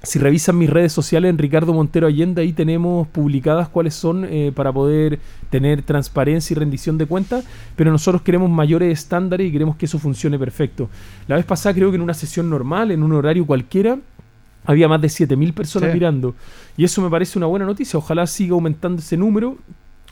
[0.06, 4.52] si revisan mis redes sociales en Ricardo Montero Allende, ahí tenemos publicadas cuáles son eh,
[4.54, 5.18] para poder
[5.50, 7.44] tener transparencia y rendición de cuentas,
[7.74, 10.88] pero nosotros queremos mayores estándares y queremos que eso funcione perfecto.
[11.26, 13.98] La vez pasada creo que en una sesión normal, en un horario cualquiera,
[14.64, 16.36] había más de 7.000 personas mirando.
[16.76, 17.98] Y eso me parece una buena noticia.
[17.98, 19.58] Ojalá siga aumentando ese número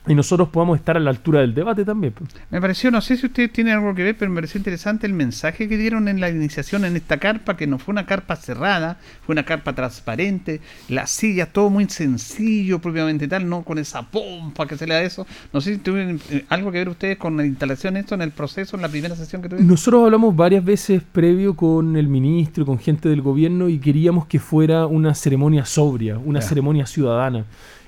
[0.07, 2.13] y nosotros podamos estar a la altura del debate también.
[2.49, 5.13] Me pareció, no sé si ustedes tienen algo que ver, pero me pareció interesante el
[5.13, 8.97] mensaje que dieron en la iniciación en esta carpa, que no fue una carpa cerrada,
[9.25, 14.67] fue una carpa transparente, las sillas, todo muy sencillo, propiamente tal, no con esa pompa
[14.67, 15.25] que se le da eso.
[15.53, 18.31] No sé si tuvieron eh, algo que ver ustedes con la instalación esto en el
[18.31, 19.67] proceso, en la primera sesión que tuvieron.
[19.67, 24.39] Nosotros hablamos varias veces previo con el ministro, con gente del gobierno, y queríamos que
[24.39, 27.45] fuera una ceremonia sobria, una ceremonia ciudadana.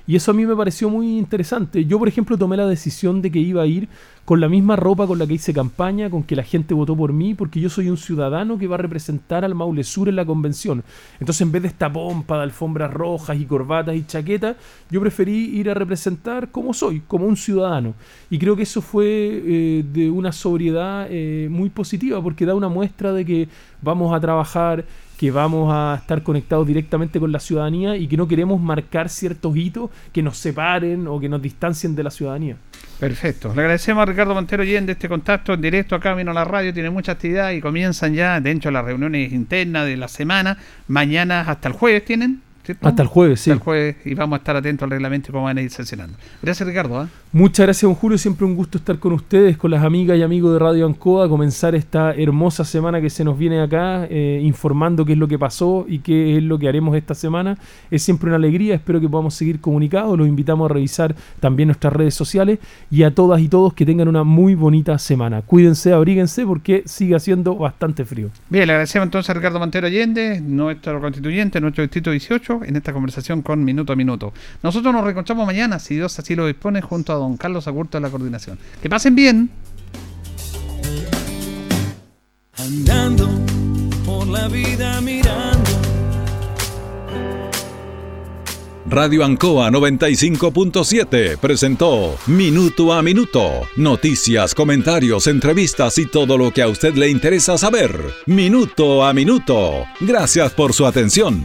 [0.08, 1.84] Y eso a mí me pareció muy interesante.
[1.84, 3.90] Yo, por ejemplo, tomé la decisión de que iba a ir
[4.24, 7.12] con la misma ropa con la que hice campaña, con que la gente votó por
[7.12, 10.24] mí, porque yo soy un ciudadano que va a representar al Maule Sur en la
[10.24, 10.82] convención.
[11.20, 14.56] Entonces, en vez de esta pompa de alfombras rojas y corbatas y chaquetas,
[14.90, 17.92] yo preferí ir a representar como soy, como un ciudadano.
[18.30, 22.70] Y creo que eso fue eh, de una sobriedad eh, muy positiva, porque da una
[22.70, 23.48] muestra de que
[23.82, 24.86] vamos a trabajar
[25.18, 29.56] que vamos a estar conectados directamente con la ciudadanía y que no queremos marcar ciertos
[29.56, 32.56] hitos que nos separen o que nos distancien de la ciudadanía.
[33.00, 33.52] Perfecto.
[33.52, 36.72] Le agradecemos a Ricardo Montero Allende este contacto en directo acá, vino a la radio,
[36.72, 40.56] tiene mucha actividad y comienzan ya dentro de las reuniones internas de la semana.
[40.86, 42.47] Mañana hasta el jueves tienen.
[42.80, 43.50] Hasta el jueves, sí.
[43.50, 45.70] Hasta el jueves y vamos a estar atentos al reglamento y cómo van a ir
[45.70, 46.16] sancionando.
[46.42, 47.00] Gracias, Ricardo.
[47.00, 47.08] ¿ah?
[47.32, 48.18] Muchas gracias, don Julio.
[48.18, 51.74] Siempre un gusto estar con ustedes, con las amigas y amigos de Radio Ancoa, comenzar
[51.74, 55.84] esta hermosa semana que se nos viene acá, eh, informando qué es lo que pasó
[55.88, 57.58] y qué es lo que haremos esta semana.
[57.90, 60.18] Es siempre una alegría, espero que podamos seguir comunicados.
[60.18, 62.58] Los invitamos a revisar también nuestras redes sociales
[62.90, 65.42] y a todas y todos que tengan una muy bonita semana.
[65.42, 68.30] Cuídense, abríguense porque sigue haciendo bastante frío.
[68.48, 72.92] Bien, le agradecemos entonces a Ricardo Montero Allende, nuestro constituyente, nuestro distrito 18 en esta
[72.92, 74.32] conversación con Minuto a Minuto.
[74.62, 78.02] Nosotros nos reencontramos mañana, si Dios así lo dispone, junto a don Carlos Agurto de
[78.02, 78.58] la coordinación.
[78.82, 79.50] Que pasen bien.
[82.56, 83.28] Andando
[84.04, 85.70] por la vida mirando
[88.90, 93.68] Radio Ancoa 95.7 presentó Minuto a Minuto.
[93.76, 97.92] Noticias, comentarios, entrevistas y todo lo que a usted le interesa saber.
[98.24, 99.84] Minuto a Minuto.
[100.00, 101.44] Gracias por su atención.